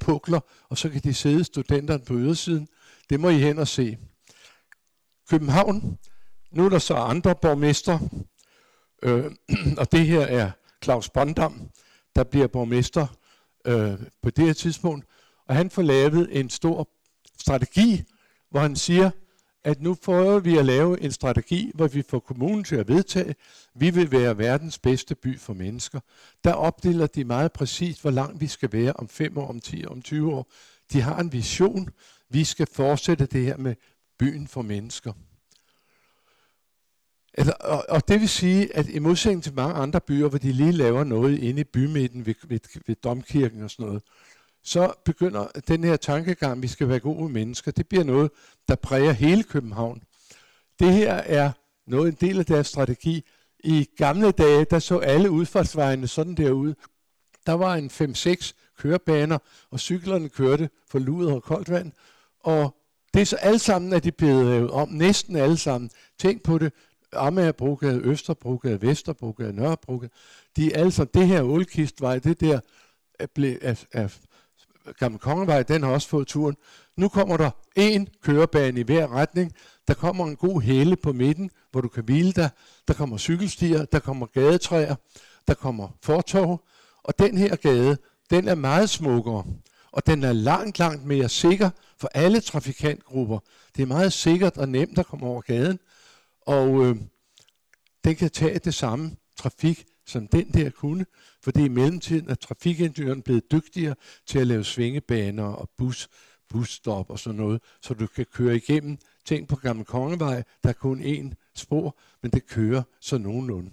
[0.00, 2.68] pukler og så kan de sidde studenterne på ydersiden.
[3.10, 3.98] Det må I hen og se.
[5.30, 5.98] København,
[6.50, 7.98] nu er der så andre borgmester,
[9.02, 9.24] øh,
[9.80, 10.50] og det her er
[10.84, 11.70] Claus Bondam,
[12.16, 13.06] der bliver borgmester
[13.64, 15.06] øh, på det her tidspunkt,
[15.48, 16.88] og han får lavet en stor
[17.38, 18.02] strategi,
[18.50, 19.10] hvor han siger,
[19.64, 23.28] at nu prøver vi at lave en strategi, hvor vi får kommunen til at vedtage,
[23.28, 23.36] at
[23.74, 26.00] vi vil være verdens bedste by for mennesker.
[26.44, 29.84] Der opdeler de meget præcist, hvor langt vi skal være om 5 år, om 10
[29.84, 30.50] år, om 20 år.
[30.92, 31.88] De har en vision.
[32.28, 33.74] Vi skal fortsætte det her med
[34.18, 35.12] byen for mennesker.
[37.34, 40.52] Altså, og, og det vil sige, at i modsætning til mange andre byer, hvor de
[40.52, 44.02] lige laver noget inde i bymidten ved, ved, ved domkirken og sådan noget,
[44.62, 48.30] så begynder den her tankegang, vi skal være gode mennesker, det bliver noget,
[48.68, 50.02] der præger hele København.
[50.78, 51.52] Det her er
[51.86, 53.24] noget, en del af deres strategi.
[53.64, 56.74] I gamle dage, der så alle udfartsvejene sådan derude.
[57.46, 59.38] Der var en 5-6 kørebaner,
[59.70, 61.92] og cyklerne kørte for luder og koldt vand.
[62.40, 62.76] Og
[63.14, 64.88] det er så alle sammen, at de blevet om.
[64.88, 65.90] Næsten alle sammen.
[66.18, 66.72] Tænk på det.
[67.12, 70.10] Amagerbrogade, Østerbrogade, Vesterbrogade, Nørrebrogade.
[70.56, 72.60] De er alle sammen, det her Ålkistvej, det der
[73.34, 74.18] blev, af, af
[74.98, 76.56] Gamle Kongevej, den har også fået turen.
[76.96, 79.52] Nu kommer der en kørebane i hver retning.
[79.88, 82.50] Der kommer en god hæle på midten, hvor du kan hvile dig.
[82.88, 84.94] Der kommer cykelstier, der kommer gadetræer,
[85.48, 86.66] der kommer fortov.
[87.02, 87.96] Og den her gade,
[88.30, 89.44] den er meget smukkere.
[89.92, 93.38] Og den er langt, langt mere sikker for alle trafikantgrupper.
[93.76, 95.78] Det er meget sikkert og nemt at komme over gaden.
[96.50, 96.96] Og øh,
[98.04, 101.06] den kan tage det samme trafik, som den der kunne,
[101.42, 103.94] fordi i mellemtiden er trafikingeniøren blevet dygtigere
[104.26, 106.08] til at lave svingebaner og bus,
[106.48, 108.98] busstop og sådan noget, så du kan køre igennem.
[109.24, 113.70] Tænk på Gamle Kongevej, der er kun én spor, men det kører så nogenlunde.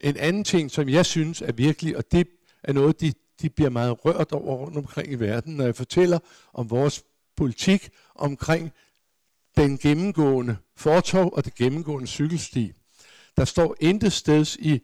[0.00, 2.28] En anden ting, som jeg synes er virkelig, og det
[2.62, 6.18] er noget, de, de bliver meget rørt over rundt omkring i verden, når jeg fortæller
[6.52, 7.04] om vores
[7.36, 8.72] politik omkring
[9.56, 12.72] den gennemgående fortov og det gennemgående cykelsti.
[13.36, 14.82] Der står intet steds i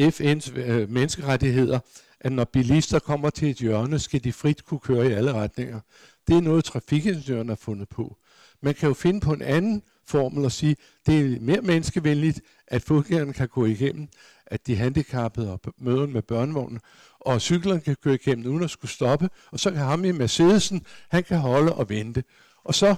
[0.00, 1.78] FN's øh, menneskerettigheder,
[2.20, 5.80] at når bilister kommer til et hjørne, skal de frit kunne køre i alle retninger.
[6.28, 8.16] Det er noget, trafikingeniøren har fundet på.
[8.62, 12.82] Man kan jo finde på en anden formel og sige, det er mere menneskevenligt, at
[12.82, 14.08] fodgængerne kan gå igennem,
[14.46, 16.80] at de handicappede og møden med børnevognen,
[17.20, 20.86] og cyklerne kan køre igennem uden at skulle stoppe, og så kan ham i Mercedesen,
[21.08, 22.24] han kan holde og vente.
[22.64, 22.96] Og så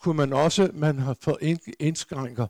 [0.00, 2.46] kunne man også, man har fået indskrænker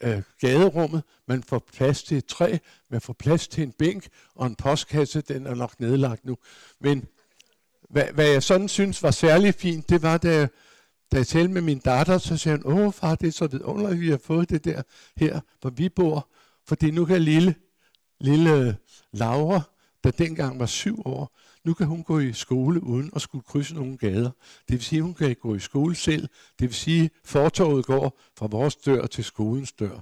[0.00, 2.58] øh, gaderummet, man får plads til et træ,
[2.90, 6.36] man får plads til en bænk, og en postkasse, den er nok nedlagt nu.
[6.80, 7.08] Men
[7.90, 10.48] hvad, hvad jeg sådan synes var særlig fint, det var, da jeg,
[11.12, 13.92] da jeg talte med min datter, så sagde hun, åh far, det er så vidunderligt,
[13.92, 14.82] at vi har fået det der
[15.16, 16.28] her, hvor vi bor,
[16.68, 17.54] fordi nu kan lille,
[18.20, 18.74] lille øh,
[19.12, 19.60] Laura,
[20.04, 23.74] der dengang var syv år, nu kan hun gå i skole uden at skulle krydse
[23.74, 24.30] nogle gader.
[24.68, 26.28] Det vil sige, at hun kan gå i skole selv.
[26.58, 30.00] Det vil sige, at fortorvet går fra vores dør til skolens dør.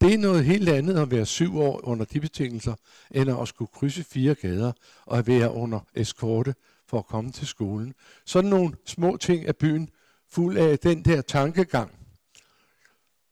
[0.00, 2.74] Det er noget helt andet at være syv år under de betingelser,
[3.10, 4.72] end at skulle krydse fire gader
[5.06, 6.54] og at være under eskorte
[6.86, 7.94] for at komme til skolen.
[8.26, 9.90] Sådan nogle små ting er byen
[10.30, 11.90] fuld af den der tankegang.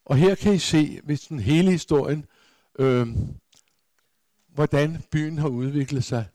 [0.05, 2.25] Og her kan I se, hvis den hele historien,
[2.79, 3.07] øh,
[4.49, 6.27] hvordan byen har udviklet sig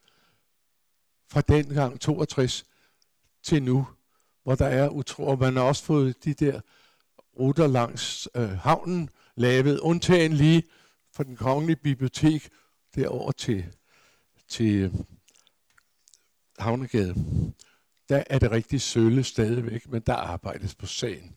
[1.29, 2.65] fra dengang 62
[3.43, 3.87] til nu,
[4.43, 6.61] hvor der er utro, og man har også fået de der
[7.39, 10.63] ruter langs øh, havnen lavet, undtagen lige
[11.13, 12.49] for den kongelige bibliotek
[12.95, 13.65] derover til,
[14.49, 14.93] til øh,
[16.59, 17.15] Havnegade.
[18.09, 21.35] Der er det rigtig sølle stadigvæk, men der arbejdes på sagen.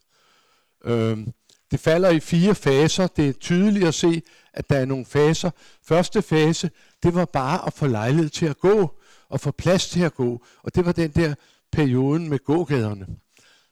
[0.85, 1.33] Øhm,
[1.71, 3.07] det falder i fire faser.
[3.07, 4.23] Det er tydeligt at se,
[4.53, 5.51] at der er nogle faser.
[5.83, 6.71] Første fase,
[7.03, 9.00] det var bare at få lejlighed til at gå
[9.31, 10.45] og få plads til at gå.
[10.63, 11.35] Og det var den der
[11.73, 13.07] perioden med gågaderne.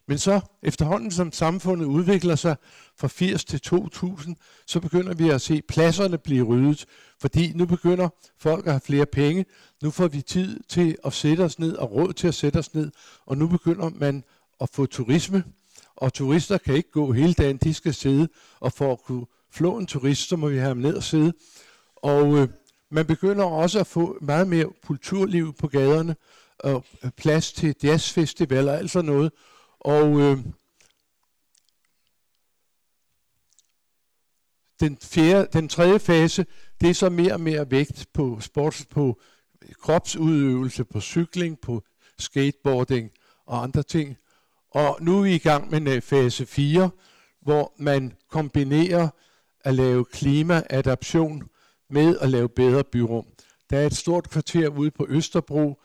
[0.09, 2.57] Men så efterhånden som samfundet udvikler sig
[2.97, 4.37] fra 80 til 2000,
[4.67, 6.87] så begynder vi at se pladserne blive ryddet,
[7.21, 9.45] fordi nu begynder folk at have flere penge.
[9.83, 12.75] Nu får vi tid til at sætte os ned og råd til at sætte os
[12.75, 12.91] ned,
[13.27, 14.25] og nu begynder man
[14.61, 15.45] at få turisme,
[15.97, 18.29] og turister kan ikke gå hele dagen, de skal sidde,
[18.61, 21.33] og for at kunne flå en turist, så må vi have dem ned og sidde.
[21.97, 22.49] Og øh,
[22.91, 26.17] man begynder også at få meget mere kulturliv på gaderne,
[26.59, 26.85] og
[27.17, 29.33] plads til jazzfestivaler og alt sådan noget.
[29.81, 30.39] Og øh,
[34.81, 36.47] den, fjerde, den tredje fase,
[36.81, 39.21] det er så mere og mere vægt på sports, på
[39.81, 41.83] kropsudøvelse, på cykling, på
[42.19, 43.11] skateboarding
[43.47, 44.17] og andre ting.
[44.71, 46.91] Og nu er vi i gang med øh, fase 4,
[47.41, 49.09] hvor man kombinerer
[49.61, 51.49] at lave klimaadaption
[51.91, 53.27] med at lave bedre byrum.
[53.71, 55.81] Der er et stort kvarter ude på Østerbro,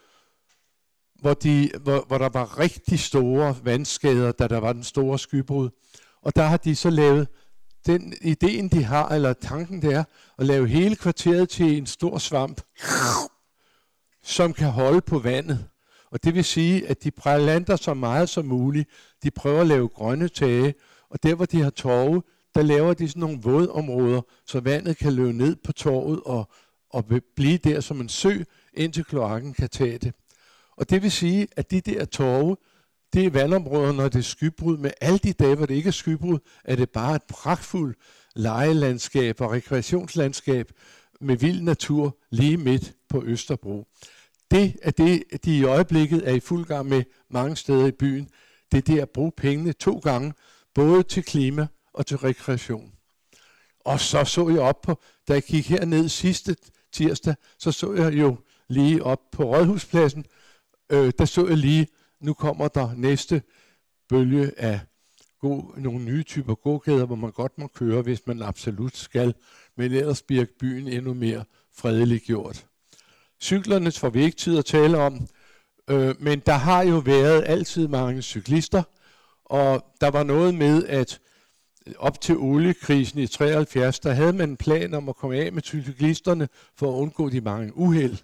[1.22, 5.70] hvor, de, hvor, hvor der var rigtig store vandskader, da der var den store skybrud.
[6.22, 7.28] Og der har de så lavet,
[7.86, 10.04] den ideen de har, eller tanken det er,
[10.38, 12.62] at lave hele kvarteret til en stor svamp,
[14.24, 15.66] som kan holde på vandet.
[16.12, 18.90] Og det vil sige, at de planter så meget som muligt.
[19.24, 20.74] De prøver at lave grønne tage,
[21.10, 22.24] og der hvor de har torve,
[22.56, 26.52] der laver de sådan nogle vådområder, så vandet kan løbe ned på torvet og,
[26.90, 28.44] og blive der som en sø,
[28.74, 30.14] indtil kloakken kan tage det.
[30.78, 32.58] Og det vil sige, at de der torve,
[33.14, 34.78] det er vandområder, når det er skybrud.
[34.78, 37.98] Med alle de dage, hvor det ikke er skybrud, er det bare et pragtfuldt
[38.36, 40.72] lejelandskab og rekreationslandskab
[41.22, 43.88] med vild natur lige midt på Østerbro.
[44.52, 48.30] Det er det, de i øjeblikket er i fuld gang med mange steder i byen.
[48.72, 50.34] Det er det at bruge pengene to gange,
[50.74, 52.94] både til klima og til rekreation.
[53.80, 56.56] Og så så jeg op på, da jeg gik herned sidste
[56.92, 58.38] tirsdag, så så jeg jo
[58.68, 60.26] lige op på Rådhuspladsen,
[60.90, 61.88] øh, der så jeg lige,
[62.20, 63.42] nu kommer der næste
[64.10, 64.80] bølge af
[65.40, 69.34] go, nogle nye typer gågader, hvor man godt må køre, hvis man absolut skal,
[69.78, 71.44] men ellers bliver byen endnu mere
[71.78, 72.66] fredelig gjort.
[73.42, 75.28] Cyklerne får vi ikke tid at tale om,
[75.90, 78.84] øh, men der har jo været altid mange cyklister,
[79.46, 81.20] og der var noget med, at
[81.98, 85.62] op til oliekrisen i 73, der havde man en plan om at komme af med
[85.62, 88.18] cyklisterne for at undgå de mange uheld.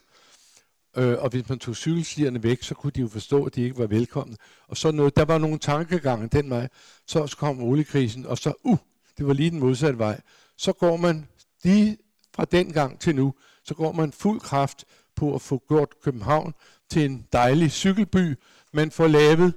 [0.97, 3.77] Øh, og hvis man tog cykelstierne væk, så kunne de jo forstå, at de ikke
[3.77, 4.35] var velkomne.
[4.67, 6.67] Og så noget, der var nogle tankegange den vej.
[7.07, 8.77] Så kom oliekrisen, og så, uh,
[9.17, 10.21] det var lige den modsatte vej.
[10.57, 11.27] Så går man
[11.63, 11.97] lige
[12.35, 13.33] fra den gang til nu,
[13.63, 14.85] så går man fuld kraft
[15.15, 16.53] på at få gjort København
[16.89, 18.35] til en dejlig cykelby.
[18.73, 19.53] Man får lavet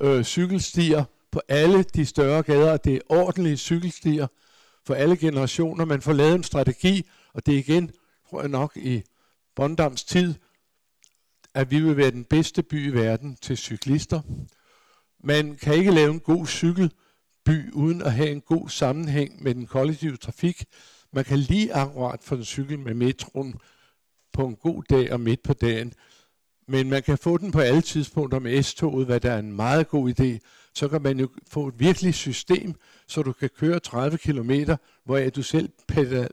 [0.00, 4.26] øh, cykelstier på alle de større gader, det er ordentlige cykelstier
[4.86, 5.84] for alle generationer.
[5.84, 7.90] Man får lavet en strategi, og det er igen,
[8.30, 9.02] tror jeg nok, i
[9.56, 10.34] Bondams tid,
[11.54, 14.20] at vi vil være den bedste by i verden til cyklister.
[15.24, 19.66] Man kan ikke lave en god cykelby uden at have en god sammenhæng med den
[19.66, 20.64] kollektive trafik.
[21.12, 23.54] Man kan lige akkurat få en cykel med metroen
[24.32, 25.92] på en god dag og midt på dagen.
[26.68, 29.88] Men man kan få den på alle tidspunkter med S-toget, hvad der er en meget
[29.88, 30.38] god idé.
[30.74, 32.74] Så kan man jo få et virkelig system,
[33.06, 34.50] så du kan køre 30 km,
[35.04, 35.68] hvor du selv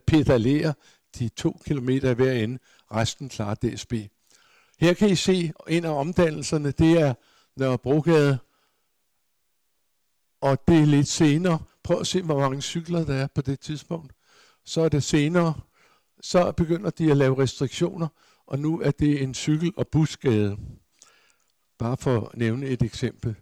[0.07, 0.73] pedalerer
[1.19, 2.59] de 2 km hver ende.
[2.91, 3.93] Resten klarer DSB.
[4.79, 7.13] Her kan I se en af omdannelserne, det er
[7.55, 8.37] Nørrebrogade,
[10.41, 11.59] og det er lidt senere.
[11.83, 14.13] Prøv at se, hvor mange cykler der er på det tidspunkt.
[14.65, 15.53] Så er det senere,
[16.21, 18.07] så begynder de at lave restriktioner,
[18.47, 20.57] og nu er det en cykel- og busgade.
[21.77, 23.35] Bare for at nævne et eksempel.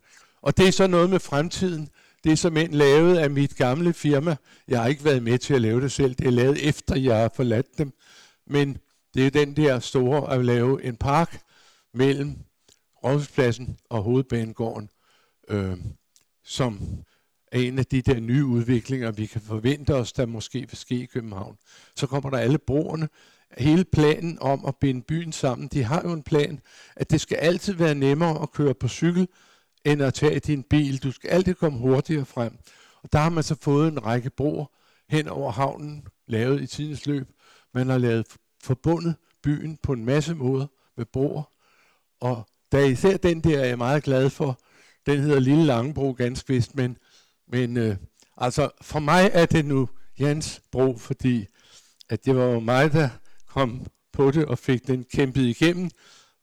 [0.48, 1.89] Og det er så noget med fremtiden.
[2.24, 4.36] Det er som en lavet af mit gamle firma.
[4.68, 6.16] Jeg har ikke været med til at lave det selv.
[6.16, 7.93] Det er lavet efter, jeg har forladt dem.
[8.45, 8.78] Men
[9.14, 11.41] det er den der store at lave en park
[11.93, 12.36] mellem
[13.04, 14.89] Rådhuspladsen og Hovedbanegården,
[15.50, 15.78] øh,
[16.43, 17.04] som
[17.52, 20.95] er en af de der nye udviklinger, vi kan forvente os, der måske vil ske
[20.95, 21.58] i København.
[21.95, 23.10] Så kommer der alle broerne.
[23.58, 26.60] Hele planen om at binde byen sammen, de har jo en plan,
[26.95, 29.28] at det skal altid være nemmere at køre på cykel,
[29.88, 31.04] end at tage din bil.
[31.04, 32.58] Du skal altid komme hurtigere frem.
[33.04, 34.66] Og der har man så fået en række broer
[35.10, 37.28] hen over havnen, lavet i tidens løb.
[37.74, 38.28] Man har lavet
[38.64, 40.68] forbundet byen på en masse måder
[40.98, 41.44] med broer.
[42.20, 44.60] Og der er især den der er jeg meget glad for,
[45.06, 46.98] den hedder Lille Langebro ganske vist, men,
[47.48, 47.96] men øh,
[48.38, 51.46] altså for mig er det nu Jans Bro, fordi
[52.10, 53.10] at det var jo mig, der
[53.48, 55.90] kom på det og fik den kæmpet igennem,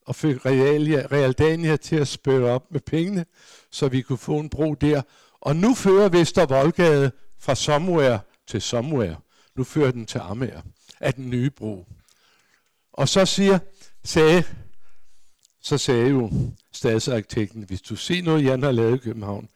[0.07, 3.27] og fik Realia, Realdania til at spørge op med pengene,
[3.71, 5.03] så vi kunne få en bro der.
[5.41, 9.17] Og nu fører Vester Voldgade fra Somewhere til Somewhere.
[9.57, 10.63] Nu fører den til Amager
[11.01, 11.87] af den nye bro.
[12.93, 13.59] Og så siger,
[14.05, 14.45] sagde,
[15.61, 16.31] så sagde jo
[16.73, 19.49] stadsarkitekten, hvis du ser noget, Jan har lavet i København,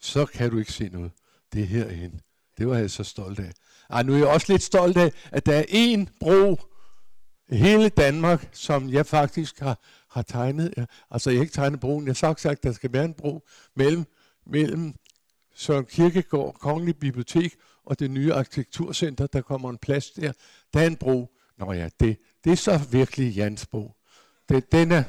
[0.00, 1.10] så kan du ikke se noget.
[1.52, 2.20] Det er herinde.
[2.58, 3.52] Det var jeg så stolt af.
[3.90, 6.60] Ej, nu er jeg også lidt stolt af, at der er én bro
[7.50, 9.78] hele Danmark, som jeg faktisk har,
[10.10, 10.86] har tegnet.
[11.10, 12.04] Altså, jeg har ikke tegnet broen.
[12.04, 14.04] Jeg har sagt, at der skal være en bro mellem,
[14.46, 14.94] mellem
[15.54, 19.26] Søren Kirkegaard, Kongelig Bibliotek og det nye arkitekturcenter.
[19.26, 20.32] Der kommer en plads der.
[20.74, 21.30] Der er en bro.
[21.58, 23.92] Nå ja, det, det er så virkelig Jans bro.
[24.48, 25.04] Det, den er,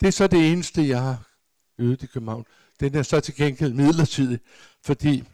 [0.00, 1.30] det er så det eneste, jeg har
[1.78, 2.46] øvet i København.
[2.80, 4.40] Den er så til gengæld midlertidig,
[4.84, 5.24] fordi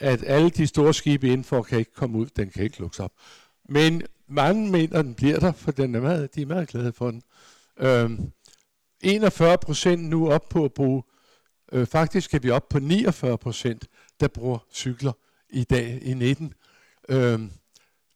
[0.00, 3.12] at alle de store skibe indenfor kan ikke komme ud, den kan ikke lukkes op.
[3.68, 7.10] Men mange mener, den bliver der, for den er meget, de er meget glade for
[7.10, 7.22] den.
[7.78, 8.32] Øhm,
[9.00, 11.02] 41 procent nu op på at bruge,
[11.72, 13.86] øh, faktisk er vi op på 49 procent,
[14.20, 15.12] der bruger cykler
[15.50, 16.54] i dag i 19.
[17.08, 17.50] Øhm,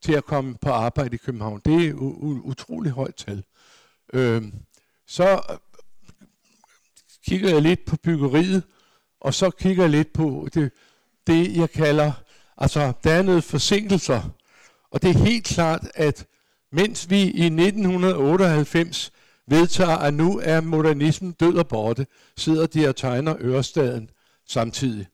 [0.03, 1.61] til at komme på arbejde i København.
[1.65, 1.95] Det er et
[2.45, 3.45] utroligt højt tal.
[4.13, 4.55] Øhm,
[5.07, 5.59] så øh,
[7.27, 8.63] kigger jeg lidt på byggeriet,
[9.21, 10.73] og så kigger jeg lidt på det,
[11.27, 12.13] det jeg kalder,
[12.57, 14.31] altså der er noget forsinkelser.
[14.93, 16.27] Og det er helt klart, at
[16.73, 19.13] mens vi i 1998
[19.47, 24.11] vedtager, at nu er modernismen død og borte, sidder de og tegner Ørestaden
[24.49, 25.07] samtidig.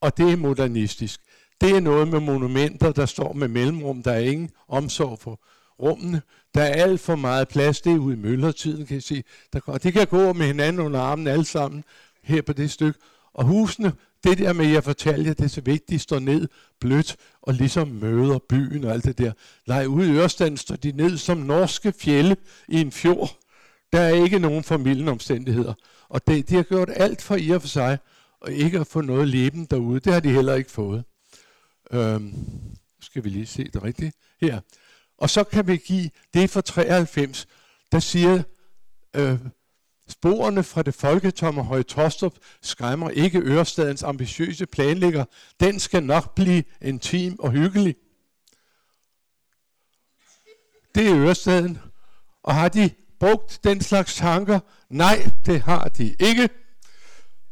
[0.00, 1.20] Og det er modernistisk.
[1.60, 4.02] Det er noget med monumenter, der står med mellemrum.
[4.02, 5.40] Der er ingen omsorg for
[5.82, 6.22] rummene.
[6.54, 7.80] Der er alt for meget plads.
[7.80, 9.24] Det er ude i møllertiden, kan I se.
[9.52, 11.84] Der og de kan gå med hinanden under armen alle sammen
[12.22, 12.98] her på det stykke.
[13.34, 13.92] Og husene,
[14.24, 16.48] det der med, jeg fortalte jer, det er så vigtigt, de står ned
[16.80, 19.32] blødt og ligesom møder byen og alt det der.
[19.66, 22.36] Nej, ude i Ørstand står de ned som norske fjelle
[22.68, 23.38] i en fjord.
[23.92, 25.74] Der er ikke nogen familieomstændigheder.
[26.08, 27.98] Og det, de har gjort alt for i og for sig,
[28.40, 30.00] og ikke at få noget leben derude.
[30.00, 31.04] Det har de heller ikke fået.
[31.90, 32.34] Øhm,
[33.00, 34.60] skal vi lige se det rigtigt her.
[35.18, 37.46] Og så kan vi give det for 93,
[37.92, 38.42] der siger,
[39.16, 39.38] øh,
[40.08, 45.24] sporene fra det folketomme Høje Tostrup skræmmer ikke Ørestadens ambitiøse planlægger.
[45.60, 47.96] Den skal nok blive intim og hyggelig.
[50.94, 51.78] Det er Ørestaden.
[52.42, 52.90] Og har de
[53.20, 54.60] brugt den slags tanker?
[54.90, 56.48] Nej, det har de ikke.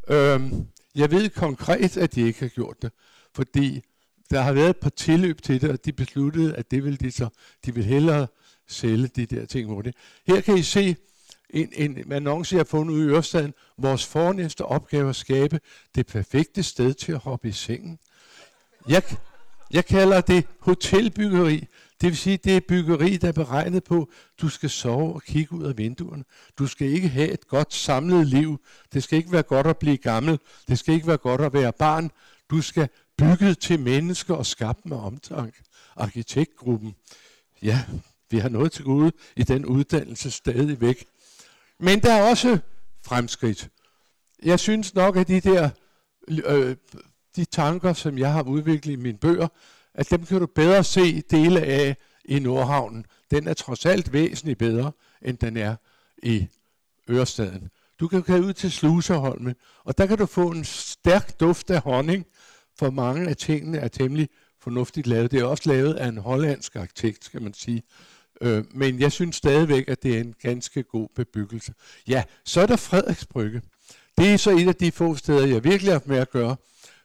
[0.09, 2.93] Øhm, jeg ved konkret, at de ikke har gjort det,
[3.35, 3.83] fordi
[4.31, 7.11] der har været et par tilløb til det, og de besluttede, at det ville de
[7.11, 7.29] så,
[7.67, 8.27] de vil hellere
[8.69, 9.95] sælge de der ting det.
[10.27, 10.97] Her kan I se
[11.53, 13.55] en, en annonce, jeg har fundet ud i Ørestaden.
[13.79, 15.61] Vores fornæste opgave er at skabe
[15.95, 17.99] det perfekte sted til at hoppe i sengen.
[18.89, 19.03] Jeg,
[19.71, 21.67] jeg kalder det hotelbyggeri.
[22.01, 24.09] Det vil sige, det er byggeri, der er beregnet på,
[24.41, 26.25] du skal sove og kigge ud af vinduerne.
[26.59, 28.61] Du skal ikke have et godt samlet liv.
[28.93, 30.39] Det skal ikke være godt at blive gammel.
[30.69, 32.11] Det skal ikke være godt at være barn.
[32.51, 32.89] Du skal
[33.19, 35.63] bygget til mennesker og skabt med omtanke.
[35.97, 36.95] Arkitektgruppen.
[37.63, 37.85] Ja,
[38.31, 41.07] vi har noget til gode i den uddannelse stadigvæk.
[41.83, 42.59] Men der er også
[43.05, 43.71] fremskridt.
[44.43, 45.71] Jeg synes nok, at de der
[46.29, 46.77] øh,
[47.37, 49.49] de tanker, som jeg har udviklet i mine bøger,
[49.95, 53.07] at dem kan du bedre se dele af i Nordhavnen.
[53.31, 55.77] Den er trods alt væsentligt bedre, end den er
[56.23, 56.49] i
[57.11, 57.71] Ørestaden.
[58.01, 59.55] Du kan køre ud til Sluseholme,
[59.85, 62.27] og der kan du få en stærk duft af honning,
[62.79, 64.29] for mange af tingene er temmelig
[64.61, 65.31] fornuftigt lavet.
[65.31, 67.83] Det er også lavet af en hollandsk arkitekt, skal man sige.
[68.43, 71.75] Øh, men jeg synes stadigvæk, at det er en ganske god bebyggelse.
[72.09, 73.63] Ja, så er der Frederiksbrygge.
[74.19, 76.57] Det er så et af de få steder, jeg virkelig har haft med at gøre,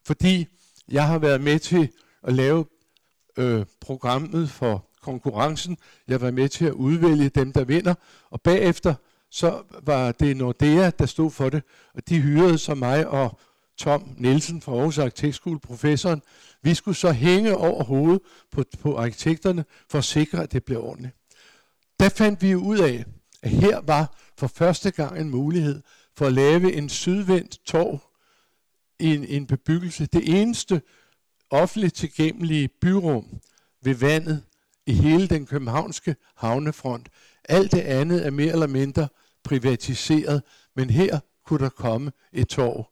[0.05, 0.47] fordi
[0.91, 1.89] jeg har været med til
[2.23, 2.65] at lave
[3.37, 5.77] øh, programmet for konkurrencen.
[6.07, 7.93] Jeg var med til at udvælge dem, der vinder,
[8.29, 8.93] og bagefter
[9.31, 11.63] så var det Nordea, der stod for det,
[11.93, 13.39] og de hyrede så mig og
[13.77, 16.21] Tom Nielsen fra Aarhus Arkitektskole, professoren.
[16.61, 18.21] Vi skulle så hænge over hovedet
[18.51, 21.16] på, på arkitekterne for at sikre, at det blev ordentligt.
[21.99, 23.05] Der fandt vi ud af,
[23.41, 25.81] at her var for første gang en mulighed
[26.17, 27.99] for at lave en sydvendt torv
[28.99, 30.05] i en, en bebyggelse.
[30.05, 30.81] Det eneste
[31.49, 33.39] offentligt tilgængelige byrum
[33.83, 34.43] ved vandet
[34.85, 37.09] i hele den københavnske havnefront.
[37.43, 39.07] Alt det andet er mere eller mindre
[39.43, 40.43] privatiseret,
[40.75, 42.89] men her kunne der komme et torv.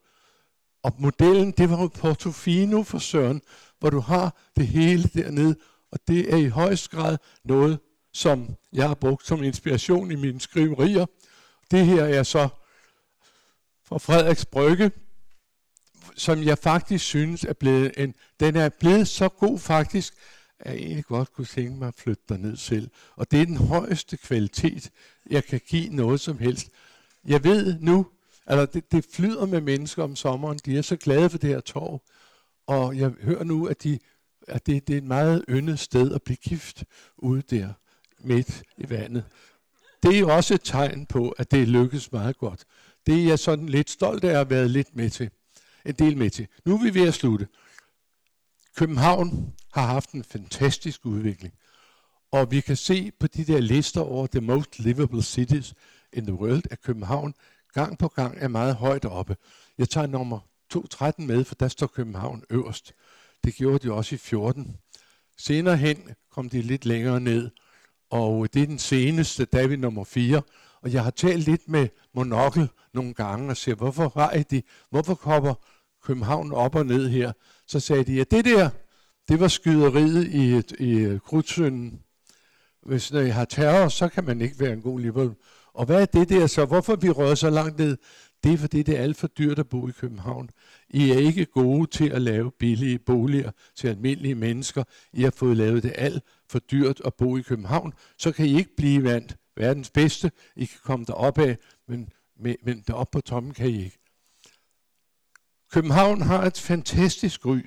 [0.83, 3.41] Og modellen, det var jo Portofino for Søren,
[3.79, 5.55] hvor du har det hele dernede,
[5.91, 7.79] og det er i højst grad noget,
[8.15, 11.05] som jeg har brugt som inspiration i mine skriverier.
[11.71, 12.47] Det her er så
[13.83, 14.91] fra Frederiks Brygge,
[16.15, 20.13] som jeg faktisk synes er blevet en, den er blevet så god faktisk,
[20.59, 22.89] at jeg egentlig godt kunne tænke mig at flytte derned selv.
[23.15, 24.91] Og det er den højeste kvalitet,
[25.29, 26.69] jeg kan give noget som helst.
[27.27, 28.07] Jeg ved nu,
[28.47, 30.59] Altså, det, det flyder med mennesker om sommeren.
[30.65, 32.01] De er så glade for det her torv.
[32.67, 33.99] Og jeg hører nu, at, de,
[34.47, 36.83] at det, det er et meget yndet sted at blive gift
[37.17, 37.73] ude der
[38.25, 39.23] midt i vandet.
[40.03, 42.63] Det er også et tegn på, at det lykkes meget godt.
[43.05, 45.29] Det er jeg sådan lidt stolt af at have været lidt med til.
[45.85, 46.47] En del med til.
[46.65, 47.47] Nu er vi ved at slutte.
[48.75, 51.53] København har haft en fantastisk udvikling.
[52.31, 55.73] Og vi kan se på de der lister over the most livable cities
[56.13, 57.33] in the world, at København
[57.73, 59.37] gang på gang er meget højt oppe.
[59.77, 62.93] Jeg tager nummer 213 med, for der står København øverst.
[63.43, 64.77] Det gjorde de også i 14.
[65.37, 67.49] Senere hen kom de lidt længere ned,
[68.09, 70.41] og det er den seneste, der er vi nummer 4.
[70.81, 75.15] Og jeg har talt lidt med Monokkel nogle gange og siger, hvorfor har de, hvorfor
[75.15, 75.53] kommer
[76.03, 77.31] København op og ned her?
[77.67, 78.69] Så sagde de, at det der,
[79.29, 82.01] det var skyderiet i, i Krudtsønden.
[82.81, 85.35] Hvis I har terror, så kan man ikke være en god liberal.
[85.73, 86.65] Og hvad er det der så?
[86.65, 87.97] Hvorfor vi røget så langt ned?
[88.43, 90.49] Det er fordi, det er alt for dyrt at bo i København.
[90.95, 94.83] I er ikke gode til at lave billige boliger til almindelige mennesker.
[95.13, 97.93] I har fået lavet det alt for dyrt at bo i København.
[98.17, 100.31] Så kan I ikke blive vandt verdens bedste.
[100.55, 103.99] I kan komme derop af, men, men derop på tommen kan I ikke.
[105.71, 107.59] København har et fantastisk ry.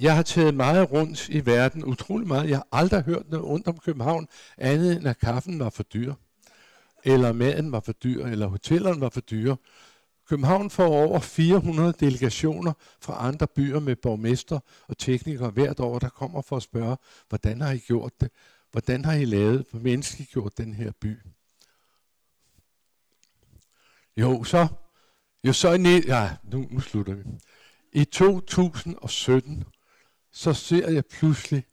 [0.00, 2.48] Jeg har taget meget rundt i verden, utrolig meget.
[2.48, 4.28] Jeg har aldrig hørt noget ondt om København,
[4.58, 6.14] andet end at kaffen var for dyr
[7.04, 9.56] eller maden var for dyr, eller hotellerne var for dyre.
[10.32, 16.08] København får over 400 delegationer fra andre byer med borgmester og teknikere hvert år, der
[16.08, 16.96] kommer for at spørge,
[17.28, 18.30] hvordan har I gjort det?
[18.70, 21.18] Hvordan har I lavet, menneskegjort den her by?
[24.16, 24.68] Jo, så,
[25.44, 27.22] jo så i, ja, nu, nu slutter vi.
[27.92, 29.64] I 2017,
[30.32, 31.64] så ser jeg pludselig,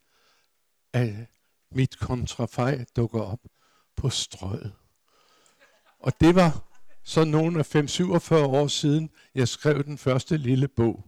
[0.93, 1.13] at
[1.71, 3.39] mit kontrafej dukker op
[3.95, 4.73] på strøget.
[5.99, 6.68] Og det var
[7.03, 11.05] så nogle af 5-47 år siden, jeg skrev den første lille bog.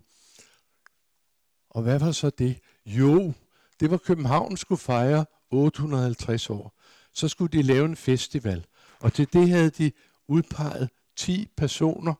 [1.70, 2.60] Og hvad var så det?
[2.86, 3.34] Jo,
[3.80, 6.80] det var København skulle fejre 850 år.
[7.14, 8.66] Så skulle de lave en festival.
[9.00, 9.92] Og til det havde de
[10.28, 12.14] udpeget 10 personer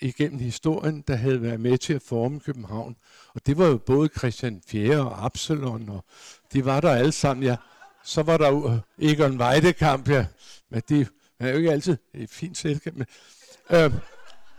[0.00, 2.96] igennem historien, der havde været med til at forme København.
[3.34, 5.00] Og det var jo både Christian 4.
[5.00, 6.04] og Absalon, og
[6.52, 7.44] de var der alle sammen.
[7.44, 7.56] Ja.
[8.04, 10.26] Så var der jo Egon Weidekamp, ja.
[10.70, 12.96] men det er jo ikke altid et fint selskab.
[12.96, 13.06] Men,
[13.70, 13.92] øh,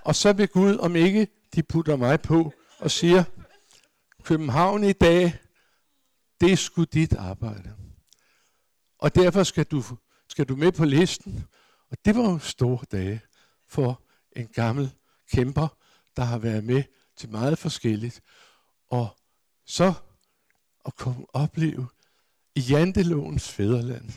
[0.02, 3.24] og så vil Gud, om ikke de putter mig på og siger,
[4.24, 5.40] København i dag,
[6.42, 7.76] det er sgu dit arbejde.
[9.00, 9.84] Og derfor skal du,
[10.28, 11.46] skal du med på listen.
[11.92, 13.22] Og det var jo store dage
[13.68, 14.02] for
[14.36, 14.92] en gammel
[15.32, 15.78] kæmper,
[16.16, 16.84] der har været med
[17.18, 18.22] til meget forskelligt.
[18.90, 19.18] Og
[19.66, 19.94] så
[20.86, 21.88] at komme opleve
[22.56, 24.12] i jantelovens fædreland,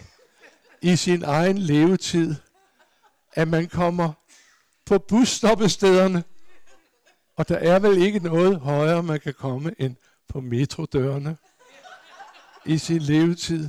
[0.83, 2.35] i sin egen levetid,
[3.35, 4.13] at man kommer
[4.87, 6.25] på busstoppestederne,
[7.37, 9.97] og der er vel ikke noget højere, man kan komme end
[10.29, 11.37] på metrodørene
[12.67, 13.69] i sin levetid.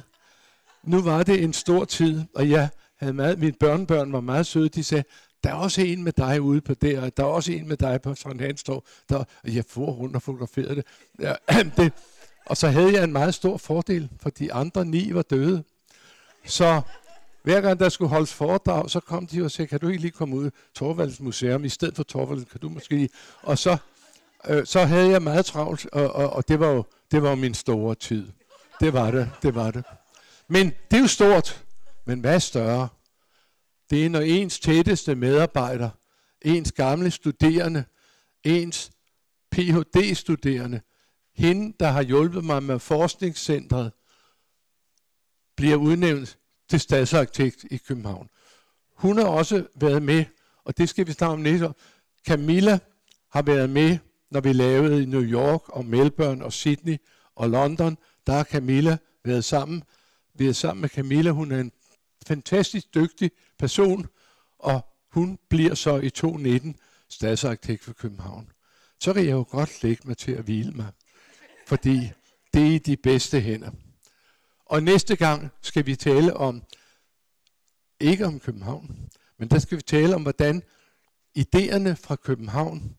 [0.84, 4.70] Nu var det en stor tid, og jeg havde meget, mine børnebørn var meget søde.
[4.70, 5.04] De sagde,
[5.44, 8.02] der er også en med dig ude på der, der er også en med dig
[8.02, 8.86] på Sankt Hanstorv.
[9.10, 10.86] Der, og jeg får rundt og fotograferede det.
[11.20, 11.34] Ja,
[11.78, 11.94] det.
[12.46, 15.64] Og så havde jeg en meget stor fordel, for de andre ni var døde.
[16.46, 16.82] Så
[17.44, 20.12] hver gang der skulle holdes foredrag, så kom de og sagde, kan du ikke lige
[20.12, 23.10] komme ud Torvalds Museum, i stedet for Torvalds, kan du måske lige...
[23.42, 23.78] Og så,
[24.48, 27.36] øh, så havde jeg meget travlt, og, og, og det, var jo, det var jo
[27.36, 28.28] min store tid.
[28.80, 29.84] Det var det, det var det.
[30.48, 31.64] Men det er jo stort,
[32.06, 32.88] men hvad er større?
[33.90, 35.90] Det er, når ens tætteste medarbejder,
[36.42, 37.84] ens gamle studerende,
[38.44, 38.92] ens
[39.52, 40.80] Ph.D.-studerende,
[41.36, 43.92] hende, der har hjulpet mig med forskningscentret,
[45.58, 46.38] bliver udnævnt
[46.70, 48.30] til stadsarkitekt i København.
[48.96, 50.26] Hun har også været med,
[50.64, 51.64] og det skal vi snakke om lidt
[52.28, 52.80] Camilla
[53.32, 53.98] har været med,
[54.32, 56.98] når vi lavede i New York og Melbourne og Sydney
[57.36, 57.98] og London.
[58.28, 59.84] Der har Camilla været sammen.
[60.36, 61.32] Vi er sammen med Camilla.
[61.32, 61.72] Hun er en
[62.28, 64.08] fantastisk dygtig person,
[64.60, 66.76] og hun bliver så i 2019
[67.10, 68.50] stadsarkitekt for København.
[69.00, 70.88] Så kan jeg jo godt lægge mig til at hvile mig,
[71.68, 72.12] fordi
[72.54, 73.72] det er i de bedste hænder.
[74.66, 76.64] Og næste gang skal vi tale om,
[78.00, 79.10] ikke om København,
[79.40, 80.64] men der skal vi tale om, hvordan
[81.38, 82.98] idéerne fra København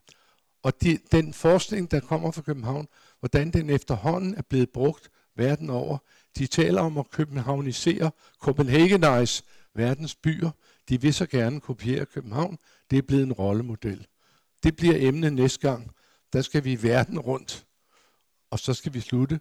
[0.62, 2.88] og de, den forskning, der kommer fra København,
[3.20, 5.98] hvordan den efterhånden er blevet brugt verden over.
[6.38, 8.10] De taler om at københavnisere,
[8.40, 9.42] Copenhagenize
[9.74, 10.50] verdens byer.
[10.88, 12.58] De vil så gerne kopiere København.
[12.90, 14.06] Det er blevet en rollemodel.
[14.62, 15.90] Det bliver emnet næste gang.
[16.32, 17.66] Der skal vi verden rundt.
[18.50, 19.40] Og så skal vi slutte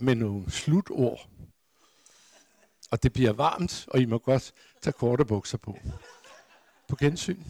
[0.00, 1.28] med nogle slutord.
[2.92, 5.78] Og det bliver varmt, og I må godt tage korte bukser på.
[6.88, 7.42] På gensyn.